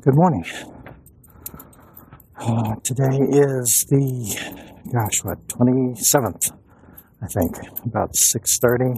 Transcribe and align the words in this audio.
Good 0.00 0.14
morning. 0.14 0.44
Uh, 2.38 2.76
today 2.84 3.18
is 3.18 3.84
the, 3.90 4.62
gosh, 4.92 5.24
what, 5.24 5.44
27th, 5.48 6.52
I 7.20 7.26
think, 7.26 7.56
about 7.84 8.12
6.30. 8.12 8.94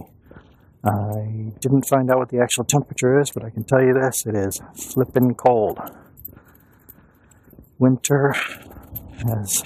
I 0.85 1.59
didn't 1.59 1.87
find 1.89 2.11
out 2.11 2.19
what 2.19 2.29
the 2.29 2.39
actual 2.39 2.65
temperature 2.65 3.19
is, 3.19 3.31
but 3.31 3.43
I 3.43 3.49
can 3.49 3.63
tell 3.63 3.81
you 3.81 3.93
this, 3.99 4.27
it 4.27 4.35
is 4.35 4.61
flippin' 4.75 5.33
cold. 5.33 5.79
Winter 7.79 8.33
has, 9.27 9.63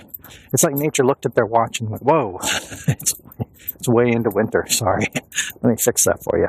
it's 0.53 0.63
like 0.63 0.75
nature 0.75 1.03
looked 1.03 1.25
at 1.25 1.35
their 1.35 1.45
watch 1.45 1.81
and 1.81 1.89
went, 1.89 2.03
whoa, 2.03 2.39
it's, 2.87 3.13
it's 3.75 3.89
way 3.89 4.07
into 4.07 4.29
winter, 4.33 4.65
sorry. 4.69 5.07
Let 5.61 5.69
me 5.69 5.75
fix 5.77 6.05
that 6.05 6.23
for 6.23 6.39
you. 6.39 6.47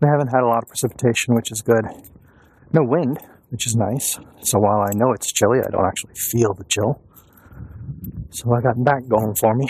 We 0.00 0.08
haven't 0.08 0.28
had 0.28 0.42
a 0.42 0.46
lot 0.46 0.62
of 0.62 0.68
precipitation, 0.68 1.34
which 1.34 1.52
is 1.52 1.60
good. 1.60 1.84
No 2.72 2.80
wind, 2.82 3.18
which 3.50 3.66
is 3.66 3.76
nice. 3.76 4.18
So 4.40 4.58
while 4.58 4.80
I 4.80 4.92
know 4.94 5.12
it's 5.12 5.30
chilly, 5.30 5.58
I 5.58 5.70
don't 5.70 5.84
actually 5.84 6.14
feel 6.14 6.54
the 6.54 6.64
chill. 6.64 7.02
So 8.30 8.54
I 8.54 8.62
got 8.62 8.76
that 8.84 9.08
going 9.08 9.34
for 9.34 9.54
me. 9.54 9.68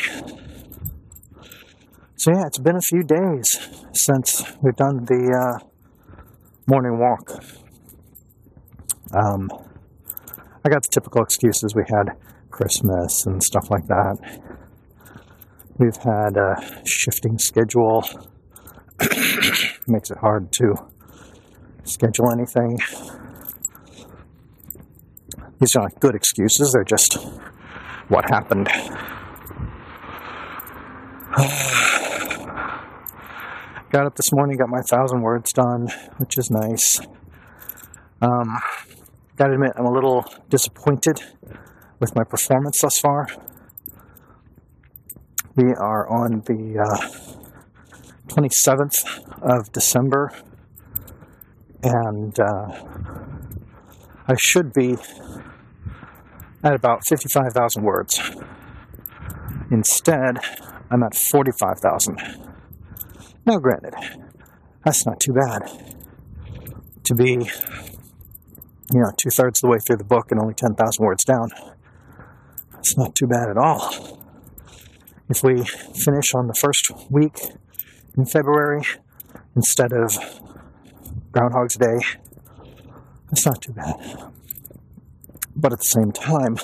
So 2.16 2.30
yeah, 2.32 2.46
it's 2.46 2.58
been 2.58 2.76
a 2.76 2.80
few 2.80 3.02
days 3.02 3.58
since 3.92 4.44
we've 4.62 4.76
done 4.76 5.04
the 5.06 5.32
uh, 5.34 5.66
morning 6.66 6.98
walk. 7.00 7.42
Um, 9.12 9.48
I 10.64 10.68
got 10.68 10.82
the 10.82 10.90
typical 10.92 11.22
excuses. 11.22 11.74
We 11.74 11.82
had 11.88 12.16
Christmas 12.50 13.26
and 13.26 13.42
stuff 13.42 13.68
like 13.70 13.86
that. 13.86 14.42
We've 15.78 15.96
had 15.96 16.36
a 16.36 16.84
shifting 16.86 17.38
schedule 17.38 18.04
makes 19.86 20.10
it 20.10 20.18
hard 20.18 20.52
to 20.52 20.74
schedule 21.84 22.30
anything. 22.30 22.78
These 25.60 25.76
are 25.76 25.82
not 25.82 26.00
good 26.00 26.14
excuses, 26.14 26.72
they're 26.72 26.84
just 26.84 27.18
what 28.08 28.30
happened. 28.30 28.66
got 33.90 34.06
up 34.06 34.14
this 34.16 34.32
morning, 34.32 34.56
got 34.56 34.68
my 34.68 34.80
thousand 34.82 35.22
words 35.22 35.52
done, 35.52 35.88
which 36.18 36.38
is 36.38 36.50
nice. 36.50 37.00
Um, 38.22 38.58
gotta 39.36 39.54
admit, 39.54 39.72
I'm 39.76 39.86
a 39.86 39.92
little 39.92 40.24
disappointed 40.48 41.20
with 41.98 42.14
my 42.14 42.22
performance 42.24 42.80
thus 42.80 42.98
far. 42.98 43.26
We 45.56 45.74
are 45.74 46.08
on 46.08 46.42
the 46.46 46.78
uh, 46.78 47.39
27th 48.30 49.04
of 49.42 49.72
December, 49.72 50.32
and 51.82 52.38
uh, 52.38 52.84
I 54.28 54.36
should 54.38 54.72
be 54.72 54.96
at 56.62 56.74
about 56.74 57.00
55,000 57.08 57.82
words. 57.82 58.20
Instead, 59.72 60.38
I'm 60.90 61.02
at 61.02 61.16
45,000. 61.16 62.20
Now, 63.46 63.58
granted, 63.58 63.94
that's 64.84 65.04
not 65.04 65.18
too 65.18 65.32
bad. 65.32 65.68
To 67.04 67.14
be, 67.14 67.32
you 68.92 69.00
know, 69.00 69.10
two 69.16 69.30
thirds 69.30 69.58
of 69.58 69.62
the 69.62 69.68
way 69.68 69.78
through 69.84 69.96
the 69.96 70.04
book 70.04 70.30
and 70.30 70.40
only 70.40 70.54
10,000 70.54 71.04
words 71.04 71.24
down, 71.24 71.48
that's 72.72 72.96
not 72.96 73.16
too 73.16 73.26
bad 73.26 73.48
at 73.50 73.56
all. 73.56 74.20
If 75.28 75.42
we 75.42 75.64
finish 75.64 76.34
on 76.34 76.46
the 76.46 76.54
first 76.54 76.92
week 77.10 77.36
in 78.16 78.26
February 78.26 78.82
instead 79.56 79.92
of 79.92 80.16
Groundhog's 81.32 81.76
Day. 81.76 82.00
That's 83.30 83.46
not 83.46 83.62
too 83.62 83.72
bad. 83.72 83.94
But 85.54 85.72
at 85.72 85.78
the 85.78 85.84
same 85.84 86.12
time, 86.12 86.56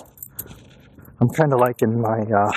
I'm 1.20 1.28
kind 1.28 1.52
of 1.52 1.60
liking 1.60 2.00
my 2.00 2.20
uh, 2.20 2.52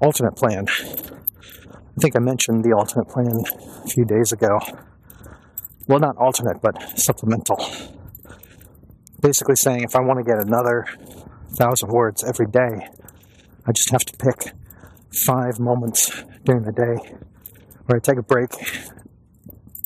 alternate 0.00 0.36
plan. 0.36 0.66
I 0.68 2.00
think 2.00 2.16
I 2.16 2.20
mentioned 2.20 2.64
the 2.64 2.72
alternate 2.72 3.08
plan 3.08 3.42
a 3.84 3.88
few 3.88 4.04
days 4.04 4.32
ago. 4.32 4.58
Well, 5.88 6.00
not 6.00 6.16
alternate, 6.16 6.60
but 6.60 6.98
supplemental. 6.98 7.64
Basically 9.20 9.56
saying 9.56 9.82
if 9.82 9.96
I 9.96 10.00
want 10.00 10.18
to 10.18 10.24
get 10.24 10.44
another 10.44 10.86
thousand 11.54 11.90
words 11.90 12.24
every 12.24 12.46
day, 12.46 12.88
I 13.66 13.72
just 13.72 13.90
have 13.90 14.04
to 14.04 14.16
pick 14.16 14.52
five 15.24 15.58
moments 15.58 16.24
during 16.46 16.62
the 16.62 16.72
day 16.72 16.96
where 17.86 17.96
I 17.96 18.00
take 18.00 18.18
a 18.18 18.22
break 18.22 18.50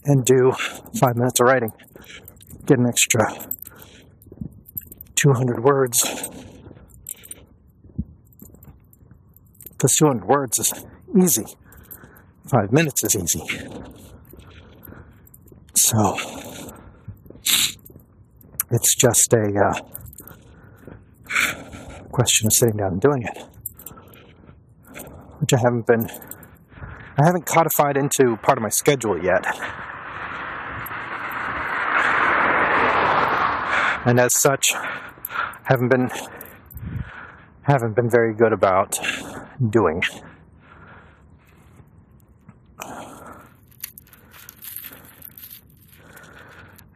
and 0.04 0.24
do 0.24 0.52
five 1.00 1.16
minutes 1.16 1.40
of 1.40 1.46
writing. 1.46 1.72
Get 2.66 2.78
an 2.78 2.86
extra 2.86 3.48
200 5.16 5.64
words. 5.64 6.28
Because 9.70 9.96
200 9.96 10.26
words 10.26 10.58
is 10.58 10.84
easy. 11.18 11.46
Five 12.46 12.72
minutes 12.72 13.02
is 13.04 13.16
easy. 13.16 13.42
So, 15.74 16.18
it's 18.70 18.94
just 18.94 19.32
a 19.32 19.50
uh, 19.58 19.80
question 22.12 22.48
of 22.48 22.52
sitting 22.52 22.76
down 22.76 22.92
and 22.92 23.00
doing 23.00 23.22
it 23.22 23.50
which 25.40 25.54
I 25.54 25.58
haven't 25.58 25.86
been, 25.86 26.08
I 27.20 27.26
haven't 27.26 27.44
codified 27.44 27.98
into 27.98 28.38
part 28.38 28.56
of 28.56 28.62
my 28.62 28.70
schedule 28.70 29.22
yet. 29.22 29.44
And 34.06 34.18
as 34.18 34.32
such, 34.40 34.72
haven't 35.64 35.90
been, 35.90 36.10
haven't 37.60 37.94
been 37.94 38.08
very 38.08 38.32
good 38.34 38.54
about 38.54 38.98
doing. 39.68 40.02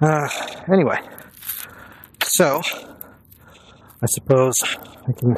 Uh, 0.01 0.29
anyway, 0.73 1.01
so 2.23 2.63
I 4.03 4.07
suppose 4.07 4.55
I 5.07 5.13
can 5.13 5.37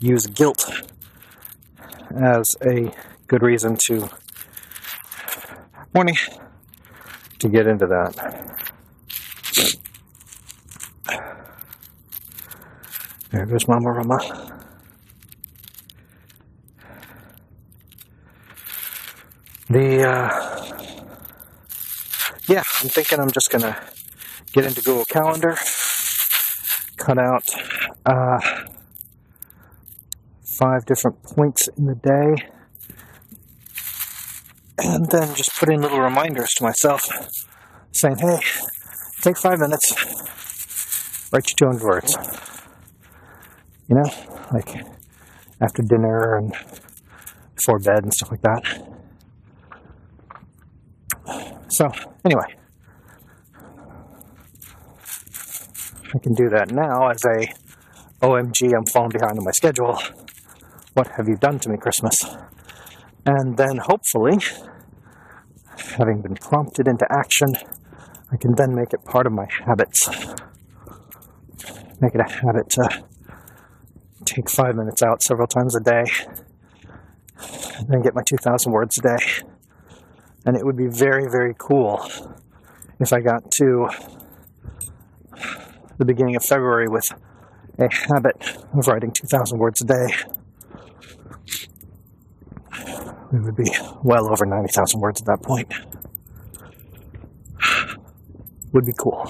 use 0.00 0.26
guilt 0.26 0.68
as 2.10 2.56
a 2.66 2.92
good 3.26 3.42
reason 3.42 3.76
to 3.86 4.08
morning 5.94 6.16
to 7.38 7.48
get 7.48 7.66
into 7.66 7.86
that. 7.86 8.54
There 13.30 13.46
goes 13.46 13.66
Mama 13.66 13.90
Rama. 13.92 14.60
The 19.70 20.02
uh, 20.04 20.54
yeah, 22.46 22.62
I'm 22.82 22.88
thinking 22.88 23.18
I'm 23.18 23.30
just 23.30 23.50
gonna 23.50 23.76
get 24.52 24.66
into 24.66 24.82
Google 24.82 25.06
Calendar, 25.06 25.56
cut 26.96 27.18
out 27.18 27.48
uh, 28.04 28.38
five 30.42 30.84
different 30.84 31.22
points 31.22 31.68
in 31.76 31.86
the 31.86 31.94
day. 31.94 32.53
And 34.84 35.10
then 35.10 35.34
just 35.34 35.56
put 35.58 35.70
in 35.70 35.80
little 35.80 36.00
reminders 36.00 36.50
to 36.54 36.62
myself 36.62 37.08
saying, 37.92 38.18
hey, 38.18 38.38
take 39.22 39.38
five 39.38 39.58
minutes, 39.58 39.92
write 41.32 41.48
your 41.48 41.72
200 41.72 41.82
words. 41.82 42.16
You 43.88 43.96
know, 43.96 44.10
like 44.52 44.84
after 45.60 45.82
dinner 45.82 46.36
and 46.36 46.54
before 47.56 47.78
bed 47.78 48.04
and 48.04 48.12
stuff 48.12 48.30
like 48.30 48.42
that. 48.42 48.62
So, 51.68 51.90
anyway, 52.24 52.54
I 56.14 56.18
can 56.22 56.34
do 56.34 56.48
that 56.50 56.70
now 56.70 57.08
as 57.08 57.24
a 57.24 57.48
OMG, 58.22 58.72
I'm 58.76 58.86
falling 58.86 59.10
behind 59.10 59.38
on 59.38 59.44
my 59.44 59.50
schedule 59.50 59.98
what 60.94 61.08
have 61.16 61.28
you 61.28 61.36
done 61.36 61.58
to 61.58 61.68
me, 61.68 61.76
Christmas? 61.76 62.24
And 63.26 63.56
then 63.56 63.78
hopefully, 63.78 64.38
having 65.76 66.22
been 66.22 66.34
prompted 66.34 66.88
into 66.88 67.06
action, 67.10 67.54
I 68.30 68.36
can 68.36 68.54
then 68.56 68.74
make 68.74 68.92
it 68.92 69.04
part 69.04 69.26
of 69.26 69.32
my 69.32 69.46
habits. 69.66 70.08
Make 72.00 72.14
it 72.14 72.20
a 72.20 72.30
habit 72.30 72.70
to 72.70 73.04
take 74.24 74.50
five 74.50 74.74
minutes 74.74 75.02
out 75.02 75.22
several 75.22 75.46
times 75.46 75.76
a 75.76 75.80
day, 75.80 76.04
and 77.78 77.88
then 77.88 78.02
get 78.02 78.14
my 78.14 78.22
2,000 78.26 78.72
words 78.72 78.98
a 78.98 79.02
day. 79.02 79.24
And 80.46 80.56
it 80.56 80.64
would 80.64 80.76
be 80.76 80.88
very, 80.88 81.24
very 81.30 81.54
cool 81.58 82.06
if 83.00 83.12
I 83.12 83.20
got 83.20 83.50
to 83.52 83.88
the 85.98 86.04
beginning 86.04 86.36
of 86.36 86.44
February 86.44 86.88
with 86.88 87.10
a 87.78 87.88
habit 87.92 88.36
of 88.76 88.86
writing 88.86 89.10
2,000 89.10 89.58
words 89.58 89.80
a 89.82 89.86
day 89.86 90.14
we 93.34 93.40
would 93.40 93.56
be 93.56 93.70
well 94.04 94.30
over 94.30 94.46
90,000 94.46 95.00
words 95.00 95.20
at 95.20 95.26
that 95.26 95.42
point. 95.42 95.72
would 98.72 98.86
be 98.86 98.92
cool. 98.96 99.24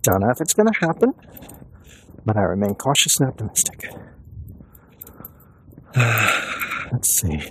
Don't 0.00 0.20
know 0.20 0.30
if 0.30 0.40
it's 0.40 0.54
going 0.54 0.72
to 0.72 0.80
happen, 0.80 1.12
but 2.24 2.38
I 2.38 2.40
remain 2.42 2.74
cautious 2.76 3.20
and 3.20 3.28
optimistic. 3.28 3.92
Let's 6.92 7.20
see. 7.20 7.42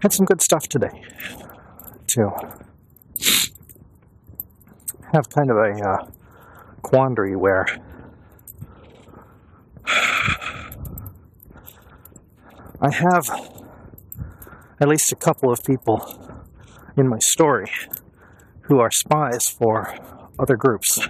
Had 0.00 0.12
some 0.12 0.26
good 0.26 0.42
stuff 0.42 0.68
today, 0.68 1.02
too. 2.06 2.30
Have 5.14 5.30
kind 5.30 5.50
of 5.50 5.56
a 5.56 5.72
uh, 5.82 6.10
quandary 6.82 7.36
where 7.36 7.66
I 12.86 12.94
have 12.94 13.28
at 14.80 14.86
least 14.86 15.10
a 15.10 15.16
couple 15.16 15.50
of 15.50 15.64
people 15.64 16.00
in 16.96 17.08
my 17.08 17.18
story 17.18 17.68
who 18.62 18.78
are 18.78 18.92
spies 18.92 19.48
for 19.48 19.92
other 20.38 20.54
groups. 20.56 21.00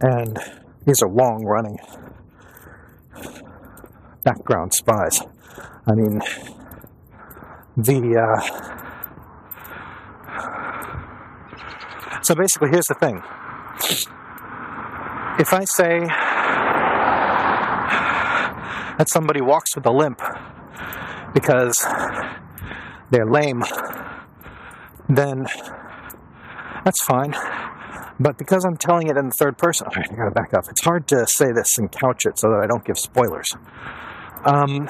And 0.00 0.36
these 0.84 1.00
are 1.02 1.08
long 1.08 1.44
running 1.44 1.78
background 4.24 4.74
spies. 4.74 5.20
I 5.86 5.94
mean, 5.94 6.20
the. 7.76 8.16
Uh, 8.18 8.40
so 12.22 12.34
basically, 12.34 12.70
here's 12.70 12.88
the 12.88 12.94
thing. 12.94 13.22
If 15.38 15.52
I 15.52 15.64
say 15.64 16.31
that 19.02 19.08
somebody 19.08 19.40
walks 19.40 19.74
with 19.74 19.84
a 19.84 19.90
limp 19.90 20.20
because 21.34 21.84
they're 23.10 23.26
lame, 23.26 23.64
then 25.08 25.44
that's 26.84 27.02
fine. 27.02 27.34
But 28.20 28.38
because 28.38 28.64
I'm 28.64 28.76
telling 28.76 29.08
it 29.08 29.16
in 29.16 29.26
the 29.26 29.34
third 29.34 29.58
person, 29.58 29.88
I 29.90 30.02
gotta 30.14 30.30
back 30.30 30.54
up. 30.54 30.66
It's 30.70 30.82
hard 30.84 31.08
to 31.08 31.26
say 31.26 31.50
this 31.50 31.78
and 31.78 31.90
couch 31.90 32.26
it 32.26 32.38
so 32.38 32.50
that 32.50 32.60
I 32.62 32.68
don't 32.68 32.84
give 32.84 32.96
spoilers. 32.96 33.52
Um, 34.44 34.88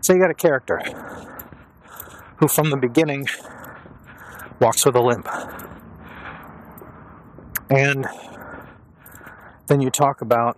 so 0.00 0.14
you 0.14 0.18
got 0.18 0.30
a 0.30 0.34
character 0.34 0.80
who, 2.38 2.48
from 2.48 2.70
the 2.70 2.78
beginning, 2.78 3.26
walks 4.58 4.86
with 4.86 4.96
a 4.96 5.02
limp. 5.02 5.28
And 7.68 8.06
then 9.66 9.82
you 9.82 9.90
talk 9.90 10.22
about 10.22 10.56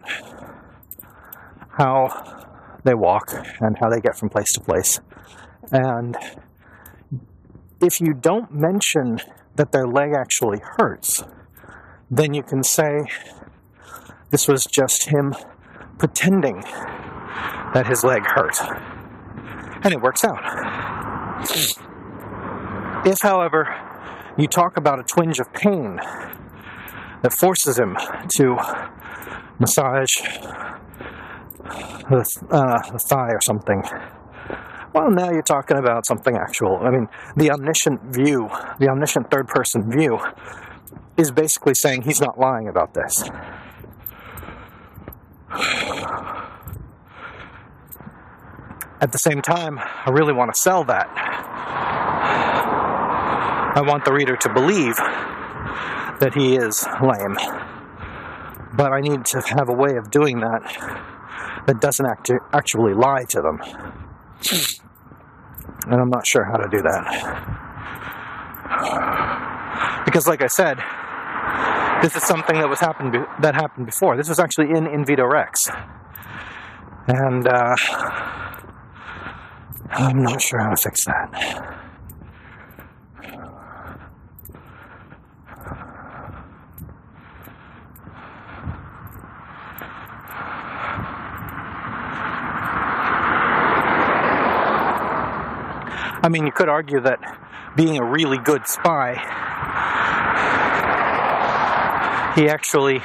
how 1.79 2.44
they 2.85 2.95
walk 2.95 3.33
and 3.61 3.77
how 3.81 3.89
they 3.89 4.01
get 4.01 4.17
from 4.17 4.29
place 4.29 4.53
to 4.55 4.61
place. 4.61 5.01
And 5.73 6.17
if 7.81 8.01
you 8.01 8.15
don't 8.15 8.53
mention 8.53 9.19
that 9.57 9.73
their 9.73 9.87
leg 9.87 10.11
actually 10.17 10.61
hurts, 10.79 11.25
then 12.11 12.35
you 12.35 12.43
can 12.43 12.63
say 12.63 13.01
this 14.31 14.47
was 14.47 14.67
just 14.67 15.09
him 15.09 15.35
pretending 15.99 16.61
that 17.73 17.87
his 17.87 18.05
leg 18.05 18.23
hurt. 18.25 18.57
And 19.85 19.93
it 19.93 20.01
works 20.01 20.25
out. 20.25 20.43
If, 23.07 23.21
however, 23.21 23.75
you 24.39 24.47
talk 24.47 24.77
about 24.77 24.99
a 24.99 25.03
twinge 25.03 25.39
of 25.39 25.53
pain 25.53 25.97
that 27.23 27.33
forces 27.33 27.79
him 27.79 27.97
to 28.37 28.57
massage 29.59 30.15
the, 31.65 32.47
uh, 32.51 32.91
the 32.93 32.99
thigh 32.99 33.31
or 33.31 33.41
something, 33.41 33.83
well, 34.95 35.11
now 35.11 35.31
you're 35.31 35.43
talking 35.43 35.77
about 35.77 36.07
something 36.07 36.37
actual. 36.37 36.79
I 36.83 36.91
mean, 36.91 37.09
the 37.37 37.51
omniscient 37.51 38.01
view, 38.15 38.49
the 38.79 38.89
omniscient 38.89 39.31
third 39.31 39.49
person 39.49 39.91
view, 39.91 40.21
is 41.17 41.33
basically 41.33 41.75
saying 41.75 42.03
he's 42.03 42.21
not 42.21 42.39
lying 42.39 42.69
about 42.69 42.95
this. 42.95 43.25
At 49.01 49.11
the 49.13 49.19
same 49.19 49.43
time, 49.43 49.79
I 49.79 50.11
really 50.11 50.33
want 50.33 50.55
to 50.55 50.61
sell 50.61 50.85
that. 50.85 51.09
I 53.77 53.83
want 53.83 54.05
the 54.05 54.13
reader 54.13 54.37
to 54.37 54.53
believe 54.55 54.97
that 54.97 56.35
he 56.35 56.55
is 56.55 56.87
lame. 57.03 57.37
But 58.77 58.93
I 58.93 59.01
need 59.01 59.25
to 59.27 59.41
have 59.59 59.69
a 59.69 59.73
way 59.73 59.97
of 59.97 60.11
doing 60.11 60.39
that 60.41 61.14
that 61.67 61.81
doesn't 61.81 62.07
act- 62.07 62.31
actually 62.53 62.95
lie 62.95 63.25
to 63.29 63.41
them. 63.41 63.61
And 65.87 66.01
I'm 66.01 66.11
not 66.11 66.27
sure 66.27 66.45
how 66.45 66.57
to 66.57 66.69
do 66.69 66.83
that. 66.83 67.05
Because, 70.05 70.27
like 70.27 70.43
I 70.43 70.47
said, 70.47 70.79
this 72.03 72.17
is 72.17 72.23
something 72.23 72.57
that 72.59 72.69
was 72.69 72.81
happened 72.81 73.15
that 73.41 73.55
happened 73.55 73.87
before. 73.87 74.17
This 74.17 74.29
was 74.29 74.39
actually 74.39 74.71
in 74.71 74.87
In 74.87 75.05
Vito 75.05 75.25
Rex, 75.25 75.71
and 77.07 77.47
uh, 77.47 77.77
I'm 79.91 80.23
not 80.23 80.41
sure 80.43 80.61
how 80.61 80.71
to 80.71 80.77
fix 80.77 81.05
that. 81.07 81.81
I 96.25 96.31
mean, 96.31 96.47
you 96.47 96.53
could 96.53 96.71
argue 96.71 97.01
that 97.01 97.21
being 97.77 97.99
a 97.99 98.03
really 98.03 98.39
good 98.39 98.67
spy, 98.67 99.13
he 102.35 102.49
actually 102.49 103.01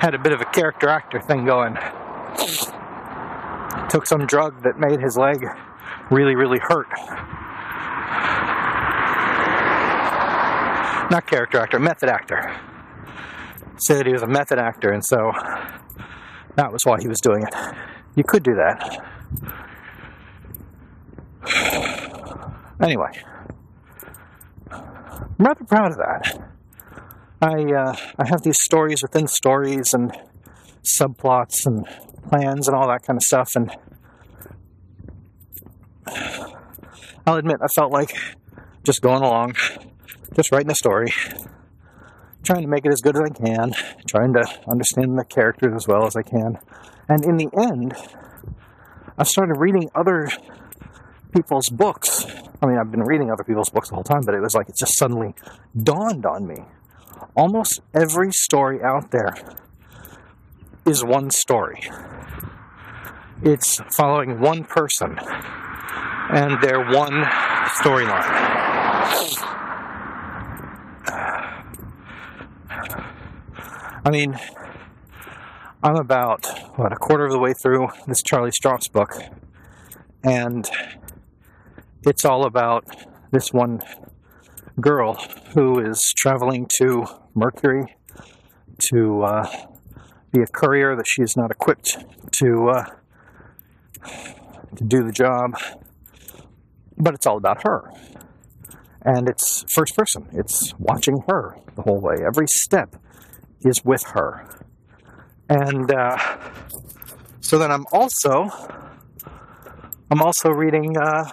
had 0.00 0.14
a 0.14 0.18
bit 0.18 0.32
of 0.32 0.40
a 0.40 0.46
character 0.46 0.88
actor 0.88 1.20
thing 1.20 1.44
going. 1.44 1.74
Took 3.90 4.06
some 4.06 4.24
drug 4.24 4.62
that 4.62 4.78
made 4.78 4.98
his 4.98 5.14
leg 5.14 5.44
really, 6.10 6.36
really 6.36 6.58
hurt. 6.58 6.88
Not 11.10 11.26
character 11.26 11.58
actor, 11.58 11.78
method 11.78 12.08
actor. 12.08 12.58
Said 13.76 14.06
he 14.06 14.14
was 14.14 14.22
a 14.22 14.26
method 14.26 14.58
actor, 14.58 14.90
and 14.90 15.04
so 15.04 15.32
that 16.56 16.72
was 16.72 16.80
why 16.84 16.98
he 16.98 17.08
was 17.08 17.20
doing 17.20 17.42
it. 17.42 17.54
You 18.16 18.24
could 18.24 18.42
do 18.42 18.54
that. 18.54 19.04
Anyway, 22.82 23.10
I'm 24.70 25.36
rather 25.38 25.64
proud 25.64 25.92
of 25.92 25.98
that. 25.98 26.50
I 27.40 27.72
uh, 27.72 27.96
I 28.18 28.28
have 28.28 28.42
these 28.42 28.60
stories 28.60 29.02
within 29.02 29.28
stories 29.28 29.94
and 29.94 30.12
subplots 30.82 31.66
and 31.66 31.86
plans 32.28 32.66
and 32.66 32.76
all 32.76 32.88
that 32.88 33.02
kind 33.06 33.16
of 33.16 33.22
stuff, 33.22 33.54
and 33.54 33.70
I'll 37.26 37.36
admit 37.36 37.56
I 37.62 37.68
felt 37.68 37.92
like 37.92 38.16
just 38.82 39.02
going 39.02 39.22
along, 39.22 39.54
just 40.34 40.50
writing 40.50 40.70
a 40.70 40.74
story, 40.74 41.12
trying 42.42 42.62
to 42.62 42.68
make 42.68 42.84
it 42.84 42.92
as 42.92 43.00
good 43.00 43.16
as 43.16 43.22
I 43.22 43.28
can, 43.28 43.72
trying 44.08 44.32
to 44.32 44.44
understand 44.68 45.16
the 45.16 45.24
characters 45.24 45.74
as 45.74 45.86
well 45.86 46.06
as 46.06 46.16
I 46.16 46.22
can, 46.22 46.58
and 47.08 47.24
in 47.24 47.36
the 47.36 47.48
end, 47.56 47.94
I 49.16 49.22
started 49.22 49.58
reading 49.58 49.90
other 49.94 50.28
people's 51.34 51.68
books. 51.68 52.24
I 52.62 52.66
mean, 52.66 52.78
I've 52.78 52.90
been 52.90 53.02
reading 53.02 53.30
other 53.30 53.44
people's 53.44 53.68
books 53.68 53.88
the 53.88 53.96
whole 53.96 54.04
time, 54.04 54.22
but 54.24 54.34
it 54.34 54.40
was 54.40 54.54
like 54.54 54.68
it 54.68 54.76
just 54.76 54.96
suddenly 54.96 55.34
dawned 55.82 56.24
on 56.24 56.46
me. 56.46 56.64
Almost 57.36 57.80
every 57.92 58.32
story 58.32 58.82
out 58.82 59.10
there 59.10 59.34
is 60.86 61.04
one 61.04 61.30
story. 61.30 61.82
It's 63.42 63.80
following 63.90 64.40
one 64.40 64.64
person 64.64 65.18
and 66.30 66.62
their 66.62 66.78
one 66.84 67.24
storyline. 67.80 68.30
I 74.06 74.10
mean, 74.10 74.38
I'm 75.82 75.96
about, 75.96 76.46
what, 76.76 76.92
a 76.92 76.96
quarter 76.96 77.24
of 77.24 77.32
the 77.32 77.38
way 77.38 77.54
through 77.54 77.88
this 78.06 78.22
Charlie 78.22 78.50
Stross 78.50 78.90
book, 78.90 79.12
and 80.22 80.68
it's 82.06 82.24
all 82.24 82.44
about 82.44 82.84
this 83.30 83.52
one 83.52 83.80
girl 84.80 85.14
who 85.54 85.78
is 85.78 86.12
traveling 86.16 86.66
to 86.78 87.06
Mercury 87.34 87.96
to 88.90 89.22
uh, 89.22 89.66
be 90.32 90.40
a 90.40 90.46
courier 90.46 90.96
that 90.96 91.06
she 91.06 91.22
is 91.22 91.36
not 91.36 91.50
equipped 91.50 91.96
to 92.32 92.68
uh, 92.70 92.84
to 94.76 94.84
do 94.84 95.02
the 95.02 95.12
job. 95.12 95.56
But 96.96 97.14
it's 97.14 97.26
all 97.26 97.36
about 97.36 97.66
her, 97.66 97.90
and 99.02 99.28
it's 99.28 99.64
first 99.72 99.96
person. 99.96 100.28
It's 100.32 100.74
watching 100.78 101.24
her 101.28 101.56
the 101.74 101.82
whole 101.82 102.00
way. 102.00 102.16
Every 102.24 102.46
step 102.46 102.96
is 103.62 103.84
with 103.84 104.02
her, 104.14 104.48
and 105.48 105.90
uh, 105.90 106.18
so 107.40 107.58
then 107.58 107.72
I'm 107.72 107.86
also 107.92 108.48
I'm 110.10 110.22
also 110.22 110.50
reading 110.50 110.96
uh, 110.96 111.24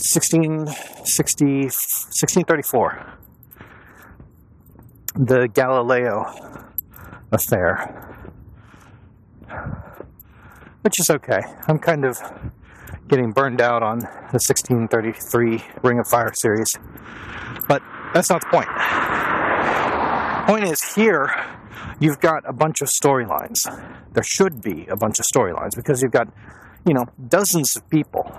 1660, 0.00 1.44
1634, 1.64 3.18
the 5.16 5.48
Galileo 5.48 6.24
affair, 7.32 8.16
which 10.82 11.00
is 11.00 11.10
okay. 11.10 11.40
I'm 11.66 11.80
kind 11.80 12.04
of 12.04 12.16
getting 13.08 13.32
burned 13.32 13.60
out 13.60 13.82
on 13.82 13.98
the 13.98 14.38
1633 14.38 15.64
Ring 15.82 15.98
of 15.98 16.06
Fire 16.06 16.32
series, 16.32 16.72
but 17.66 17.82
that's 18.14 18.30
not 18.30 18.40
the 18.42 18.48
point. 18.50 18.68
Point 20.46 20.64
is, 20.72 20.80
here 20.94 21.28
you've 21.98 22.20
got 22.20 22.44
a 22.48 22.52
bunch 22.52 22.82
of 22.82 22.88
storylines. 22.88 23.58
There 24.12 24.22
should 24.22 24.62
be 24.62 24.86
a 24.86 24.96
bunch 24.96 25.18
of 25.18 25.26
storylines 25.26 25.74
because 25.74 26.02
you've 26.02 26.12
got, 26.12 26.28
you 26.86 26.94
know, 26.94 27.06
dozens 27.28 27.74
of 27.74 27.90
people, 27.90 28.32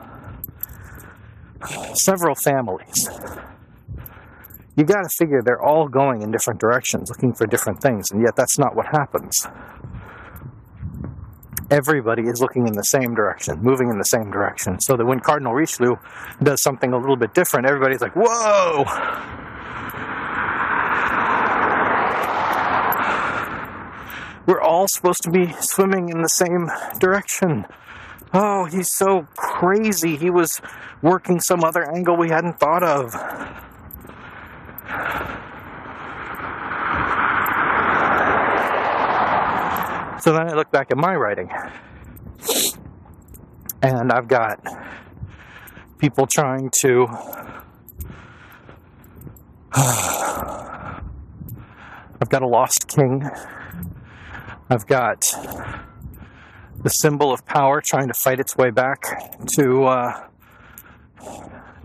several 1.94 2.36
families. 2.36 3.10
You 4.76 4.86
got 4.86 5.02
to 5.02 5.10
figure 5.18 5.42
they're 5.44 5.62
all 5.62 5.88
going 5.88 6.22
in 6.22 6.32
different 6.32 6.60
directions, 6.60 7.10
looking 7.10 7.34
for 7.34 7.46
different 7.46 7.82
things, 7.82 8.12
and 8.12 8.22
yet 8.22 8.36
that's 8.36 8.58
not 8.58 8.76
what 8.76 8.86
happens. 8.86 9.46
Everybody 11.70 12.24
is 12.24 12.42
looking 12.42 12.66
in 12.68 12.74
the 12.74 12.84
same 12.84 13.14
direction, 13.14 13.62
moving 13.62 13.90
in 13.90 13.98
the 13.98 14.06
same 14.06 14.32
direction, 14.32 14.80
so 14.80 14.96
that 14.96 15.06
when 15.06 15.20
Cardinal 15.20 15.54
Richelieu 15.54 15.96
does 16.42 16.62
something 16.62 16.94
a 16.94 16.98
little 16.98 17.18
bit 17.18 17.34
different, 17.34 17.68
everybody's 17.68 18.02
like, 18.02 18.16
whoa! 18.16 18.86
We're 24.48 24.62
all 24.62 24.88
supposed 24.88 25.22
to 25.24 25.30
be 25.30 25.54
swimming 25.60 26.10
in 26.10 26.24
the 26.24 26.30
same 26.30 26.72
direction. 27.00 27.66
Oh, 28.34 28.66
he's 28.66 28.96
so 28.96 29.28
crazy. 29.36 30.16
He 30.16 30.32
was 30.32 30.60
working 31.02 31.40
some 31.40 31.64
other 31.64 31.90
angle 31.90 32.16
we 32.18 32.30
hadn't 32.30 32.60
thought 32.60 32.84
of. 32.84 33.12
So 40.22 40.34
then 40.34 40.50
I 40.50 40.54
look 40.54 40.70
back 40.72 40.92
at 40.92 40.98
my 40.98 41.16
writing, 41.16 41.50
and 43.82 44.12
I've 44.12 44.28
got 44.28 44.62
people 45.98 46.28
trying 46.28 46.70
to. 46.82 47.08
I've 52.22 52.30
got 52.30 52.42
a 52.42 52.48
lost 52.48 52.88
king 52.90 53.24
I've 54.72 54.86
got 54.86 55.22
the 56.84 56.90
symbol 56.90 57.34
of 57.34 57.44
power 57.44 57.82
trying 57.84 58.08
to 58.08 58.14
fight 58.14 58.40
its 58.40 58.56
way 58.56 58.70
back 58.70 59.02
to 59.56 59.86
uh, 59.86 60.28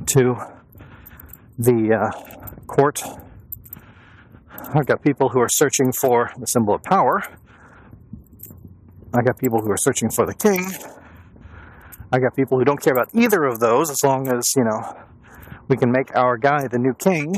to 0.08 0.36
the 1.58 1.94
uh, 1.94 2.10
court. 2.66 3.02
I've 4.74 4.86
got 4.86 5.02
people 5.02 5.28
who 5.28 5.40
are 5.40 5.48
searching 5.48 5.92
for 5.92 6.32
the 6.38 6.46
symbol 6.46 6.74
of 6.74 6.82
power. 6.82 7.22
I 9.12 9.22
got 9.22 9.38
people 9.38 9.60
who 9.60 9.70
are 9.70 9.76
searching 9.76 10.10
for 10.10 10.26
the 10.26 10.34
king. 10.34 10.66
I 12.12 12.18
got 12.18 12.34
people 12.34 12.58
who 12.58 12.64
don't 12.64 12.80
care 12.80 12.92
about 12.92 13.10
either 13.14 13.44
of 13.44 13.60
those 13.60 13.90
as 13.90 14.02
long 14.02 14.28
as, 14.28 14.52
you 14.56 14.64
know, 14.64 14.96
we 15.68 15.76
can 15.76 15.90
make 15.90 16.14
our 16.16 16.36
guy 16.36 16.66
the 16.68 16.78
new 16.78 16.94
king. 16.94 17.34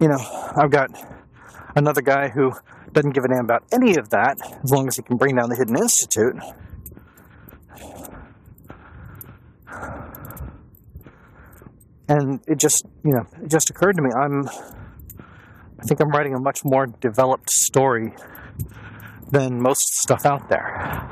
You 0.00 0.08
know, 0.08 0.18
I've 0.56 0.70
got 0.70 0.90
another 1.74 2.02
guy 2.02 2.28
who 2.28 2.52
doesn't 2.92 3.12
give 3.12 3.24
a 3.24 3.28
damn 3.28 3.44
about 3.44 3.64
any 3.72 3.96
of 3.96 4.10
that 4.10 4.36
as 4.62 4.70
long 4.70 4.88
as 4.88 4.96
he 4.96 5.02
can 5.02 5.16
bring 5.16 5.36
down 5.36 5.48
the 5.48 5.56
Hidden 5.56 5.76
Institute. 5.76 6.36
And 12.12 12.40
it 12.46 12.58
just, 12.58 12.84
you 13.06 13.12
know, 13.12 13.26
it 13.42 13.48
just 13.48 13.70
occurred 13.70 13.96
to 13.96 14.02
me 14.02 14.10
I'm 14.14 14.46
I 14.46 15.84
think 15.84 15.98
I'm 16.00 16.10
writing 16.10 16.34
a 16.34 16.38
much 16.38 16.62
more 16.62 16.86
developed 16.86 17.48
story 17.48 18.12
than 19.30 19.62
most 19.62 19.94
stuff 19.94 20.26
out 20.26 20.50
there. 20.50 21.08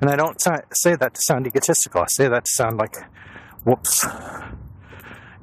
And 0.00 0.10
I 0.10 0.16
don't 0.16 0.40
say 0.72 0.96
that 0.96 1.12
to 1.14 1.20
sound 1.22 1.46
egotistical. 1.46 2.00
I 2.00 2.06
say 2.08 2.26
that 2.26 2.46
to 2.46 2.50
sound 2.50 2.78
like, 2.78 2.96
whoops, 3.64 4.06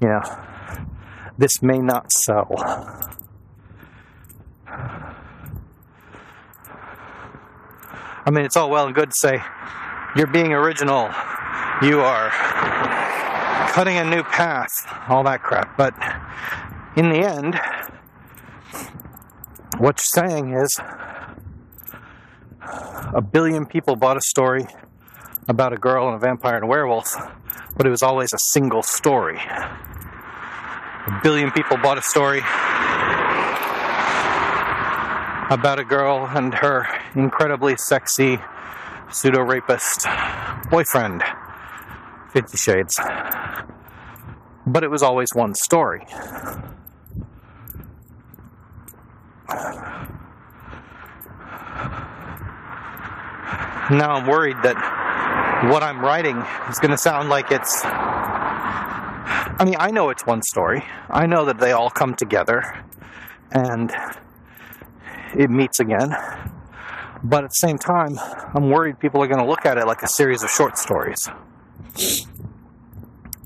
you 0.01 0.07
know, 0.07 0.21
this 1.37 1.61
may 1.61 1.77
not 1.77 2.11
sell. 2.11 2.49
I 8.29 8.31
mean, 8.31 8.45
it's 8.45 8.55
all 8.55 8.69
well 8.69 8.85
and 8.85 8.93
good 8.93 9.09
to 9.09 9.15
say, 9.15 9.41
you're 10.15 10.27
being 10.27 10.53
original, 10.53 11.09
you 11.81 12.01
are 12.01 12.29
cutting 13.71 13.97
a 13.97 14.05
new 14.05 14.21
path, 14.21 14.69
all 15.09 15.23
that 15.23 15.41
crap. 15.41 15.75
But 15.75 15.95
in 16.95 17.09
the 17.09 17.27
end, 17.27 17.59
what 19.79 19.97
you're 19.97 20.27
saying 20.27 20.53
is, 20.53 20.79
a 22.61 23.19
billion 23.19 23.65
people 23.65 23.95
bought 23.95 24.17
a 24.17 24.21
story 24.21 24.67
about 25.47 25.73
a 25.73 25.77
girl 25.77 26.05
and 26.05 26.15
a 26.15 26.19
vampire 26.19 26.53
and 26.53 26.65
a 26.65 26.67
werewolf, 26.67 27.15
but 27.75 27.87
it 27.87 27.89
was 27.89 28.03
always 28.03 28.31
a 28.31 28.39
single 28.51 28.83
story. 28.83 29.39
A 29.39 31.19
billion 31.23 31.49
people 31.49 31.77
bought 31.77 31.97
a 31.97 32.03
story 32.03 32.41
about 35.49 35.79
a 35.79 35.83
girl 35.83 36.29
and 36.31 36.53
her 36.53 36.98
incredibly 37.15 37.75
sexy 37.77 38.39
pseudo 39.11 39.41
rapist 39.41 40.05
boyfriend, 40.69 41.23
Fifty 42.31 42.57
Shades. 42.57 42.99
But 44.65 44.83
it 44.83 44.89
was 44.89 45.01
always 45.01 45.33
one 45.33 45.55
story. 45.55 46.05
now 53.91 54.11
I'm 54.11 54.27
worried 54.27 54.57
that 54.63 54.75
what 55.71 55.83
I'm 55.83 55.99
writing 55.99 56.37
is 56.69 56.79
going 56.79 56.91
to 56.91 56.97
sound 56.97 57.29
like 57.29 57.51
it's. 57.51 57.81
I 57.83 59.63
mean, 59.65 59.75
I 59.77 59.91
know 59.91 60.09
it's 60.09 60.25
one 60.25 60.41
story. 60.41 60.85
I 61.09 61.25
know 61.25 61.45
that 61.45 61.59
they 61.59 61.71
all 61.71 61.89
come 61.89 62.15
together 62.15 62.85
and 63.51 63.91
it 65.35 65.49
meets 65.49 65.79
again. 65.79 66.15
But 67.23 67.43
at 67.43 67.49
the 67.49 67.55
same 67.55 67.77
time, 67.77 68.17
I'm 68.53 68.69
worried 68.69 68.99
people 68.99 69.21
are 69.21 69.27
going 69.27 69.41
to 69.41 69.49
look 69.49 69.65
at 69.65 69.77
it 69.77 69.85
like 69.85 70.03
a 70.03 70.07
series 70.07 70.43
of 70.43 70.49
short 70.49 70.77
stories. 70.77 71.27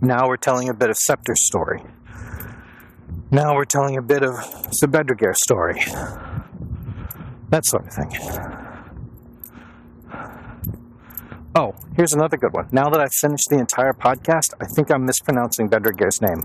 Now 0.01 0.27
we're 0.27 0.37
telling 0.37 0.69
a 0.69 0.73
bit 0.73 0.89
of 0.89 0.97
Scepter's 0.97 1.45
story. 1.45 1.81
Now 3.31 3.55
we're 3.55 3.65
telling 3.65 3.97
a 3.97 4.01
bit 4.01 4.21
of 4.21 4.35
Sir 4.71 5.33
story. 5.33 5.81
That 7.49 7.65
sort 7.65 7.87
of 7.87 7.93
thing. 7.93 8.11
Oh, 11.55 11.75
here's 11.95 12.13
another 12.13 12.37
good 12.37 12.53
one. 12.53 12.67
Now 12.71 12.89
that 12.89 12.99
I've 12.99 13.13
finished 13.13 13.49
the 13.49 13.59
entire 13.59 13.93
podcast, 13.93 14.53
I 14.59 14.65
think 14.65 14.91
I'm 14.91 15.05
mispronouncing 15.05 15.69
Bedregeir's 15.69 16.21
name. 16.21 16.41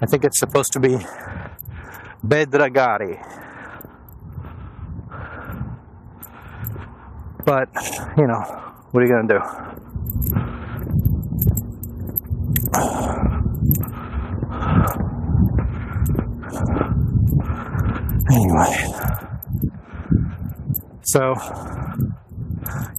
I 0.00 0.06
think 0.06 0.24
it's 0.24 0.38
supposed 0.38 0.72
to 0.72 0.80
be 0.80 0.98
Bedragari. 2.24 3.24
But, 7.44 7.68
you 8.16 8.26
know, 8.26 8.40
what 8.92 9.02
are 9.02 9.06
you 9.06 9.12
going 9.12 9.28
to 9.28 9.34
do? 9.34 9.40
Anyway, 18.34 18.72
so 21.02 21.34